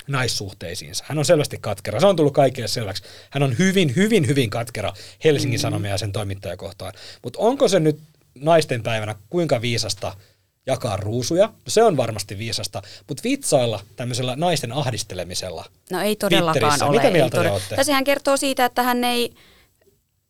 [0.08, 1.04] naissuhteisiinsa.
[1.08, 2.00] Hän on selvästi katkera.
[2.00, 3.04] Se on tullut kaikille selväksi.
[3.30, 4.94] Hän on hyvin, hyvin, hyvin katkera
[5.24, 5.62] Helsingin mm.
[5.62, 6.94] Sanomia ja sen toimittajakohtaan.
[7.24, 8.00] Mutta onko se nyt
[8.36, 10.18] naisten päivänä kuinka viisasta
[10.66, 11.46] jakaa ruusuja?
[11.46, 16.98] No se on varmasti viisasta, mutta vitsailla tämmöisellä naisten ahdistelemisella No ei todellakaan ole.
[16.98, 17.76] Mitä mieltä te olette?
[17.76, 19.34] Tässähän kertoo siitä, että hän ei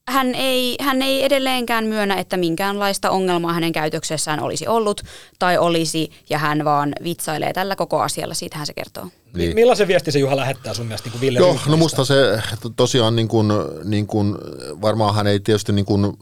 [0.08, 5.02] hän ei, hän ei edelleenkään myönnä, että minkäänlaista ongelmaa hänen käytöksessään olisi ollut
[5.40, 9.08] tai olisi, ja hän vaan vitsailee tällä koko asialla, siitähän se kertoo.
[9.34, 9.56] Niin.
[9.56, 11.72] Millaisen viesti se Juha lähettää sun mielestä niin kuin Ville Joo, Rydmanista?
[11.72, 13.48] no musta se to- tosiaan niin kuin,
[13.84, 14.36] niin kuin,
[14.82, 16.18] varmaan hän ei tietysti niin kuin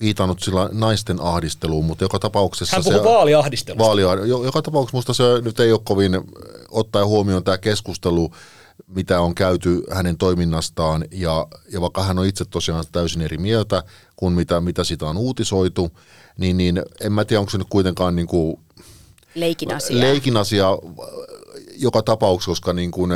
[0.00, 2.90] viitannut sillä naisten ahdisteluun, mutta joka tapauksessa Hän se...
[2.90, 3.84] puhuu vaaliahdistelusta.
[3.84, 6.20] Vaali, jo- joka tapauksessa musta se nyt ei ole kovin
[6.70, 8.30] ottaa huomioon tämä keskustelu,
[8.94, 13.82] mitä on käyty hänen toiminnastaan, ja, ja vaikka hän on itse tosiaan täysin eri mieltä
[14.16, 15.90] kuin mitä, mitä sitä on uutisoitu,
[16.38, 18.56] niin, niin en mä tiedä, onko se nyt kuitenkaan niin kuin
[19.34, 20.00] Leikin asia.
[20.00, 20.66] leikin asia
[21.76, 23.10] joka tapauksessa, koska niin kuin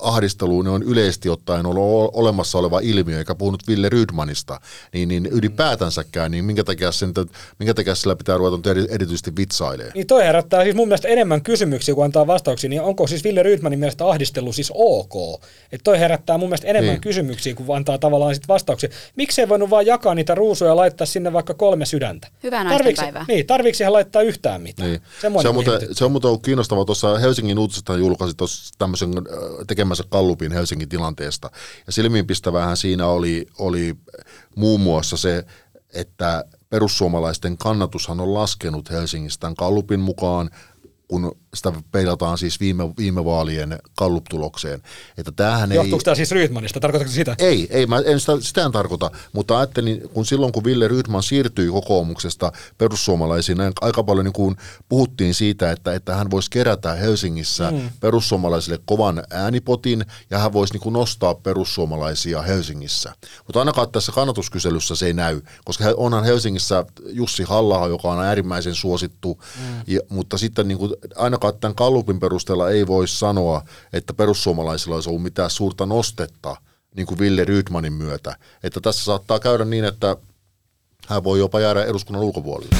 [0.00, 4.60] ahdistelu ne on yleisesti ottaen ollut olemassa oleva ilmiö, eikä puhunut Ville Rydmanista,
[4.92, 7.12] niin, niin ylipäätänsäkään, niin minkä takia, sen,
[7.58, 9.92] minkä takia sillä pitää ruveta erityisesti vitsailemaan?
[9.94, 13.42] Niin toi herättää siis mun mielestä enemmän kysymyksiä kuin antaa vastauksia, niin onko siis Ville
[13.42, 15.42] Rydmanin mielestä ahdistelu siis ok?
[15.72, 17.00] Että toi herättää mun mielestä enemmän Niin.
[17.00, 18.88] kysymyksiä kuin antaa tavallaan sit vastauksia.
[19.16, 22.28] Miksi ei voinut vaan jakaa niitä ruusuja ja laittaa sinne vaikka kolme sydäntä?
[22.42, 23.24] Hyvää naistenpäivää.
[23.28, 24.90] Niin, tarviiko siihen laittaa yhtään mitään?
[24.90, 25.00] Niin.
[25.20, 26.84] Semmoinen Se, on muuten, se on muuten ollut kiinnostavaa.
[26.84, 29.24] Tuossa Helsingin uutisesta julkaisi tuossa tämmöisen äh,
[29.84, 31.50] tekemänsä kallupin Helsingin tilanteesta.
[31.86, 33.96] Ja silmiinpistävähän siinä oli, oli
[34.56, 35.44] muun muassa se,
[35.94, 40.50] että perussuomalaisten kannatushan on laskenut Helsingistä tämän kallupin mukaan,
[41.08, 44.82] kun sitä peilataan siis viime, viime vaalien kalluptulokseen.
[45.18, 45.76] Että tämähän ei...
[45.76, 46.80] Johtuuko tämä siis Rydmanista?
[46.80, 47.34] Tarkoitatko sitä?
[47.38, 51.22] Ei, ei mä en sitä, sitä en tarkoita, mutta ajattelin, kun silloin kun Ville Rydman
[51.22, 54.56] siirtyi kokoomuksesta perussuomalaisiin, näin aika paljon niin kuin
[54.88, 57.90] puhuttiin siitä, että, että hän voisi kerätä Helsingissä mm.
[58.00, 63.12] perussuomalaisille kovan äänipotin ja hän voisi niin kuin nostaa perussuomalaisia Helsingissä.
[63.46, 68.74] Mutta ainakaan tässä kannatuskyselyssä se ei näy, koska onhan Helsingissä Jussi halla joka on äärimmäisen
[68.74, 69.62] suosittu, mm.
[69.86, 70.92] ja, mutta sitten niin kuin
[71.46, 76.56] ainakaan tämän Kallupin perusteella ei voi sanoa, että perussuomalaisilla olisi ollut mitään suurta nostetta
[76.96, 78.36] niin kuin Ville Rydmanin myötä.
[78.62, 80.16] Että tässä saattaa käydä niin, että
[81.08, 82.76] hän voi jopa jäädä eduskunnan ulkopuolelle.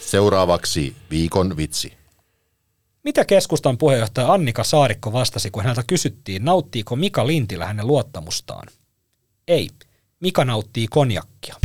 [0.00, 1.92] Seuraavaksi viikon vitsi.
[3.04, 8.68] Mitä keskustan puheenjohtaja Annika Saarikko vastasi, kun häneltä kysyttiin, nauttiiko Mika Lintilä hänen luottamustaan?
[9.48, 9.68] Ei.
[10.20, 11.56] Mika nauttii konjakkia.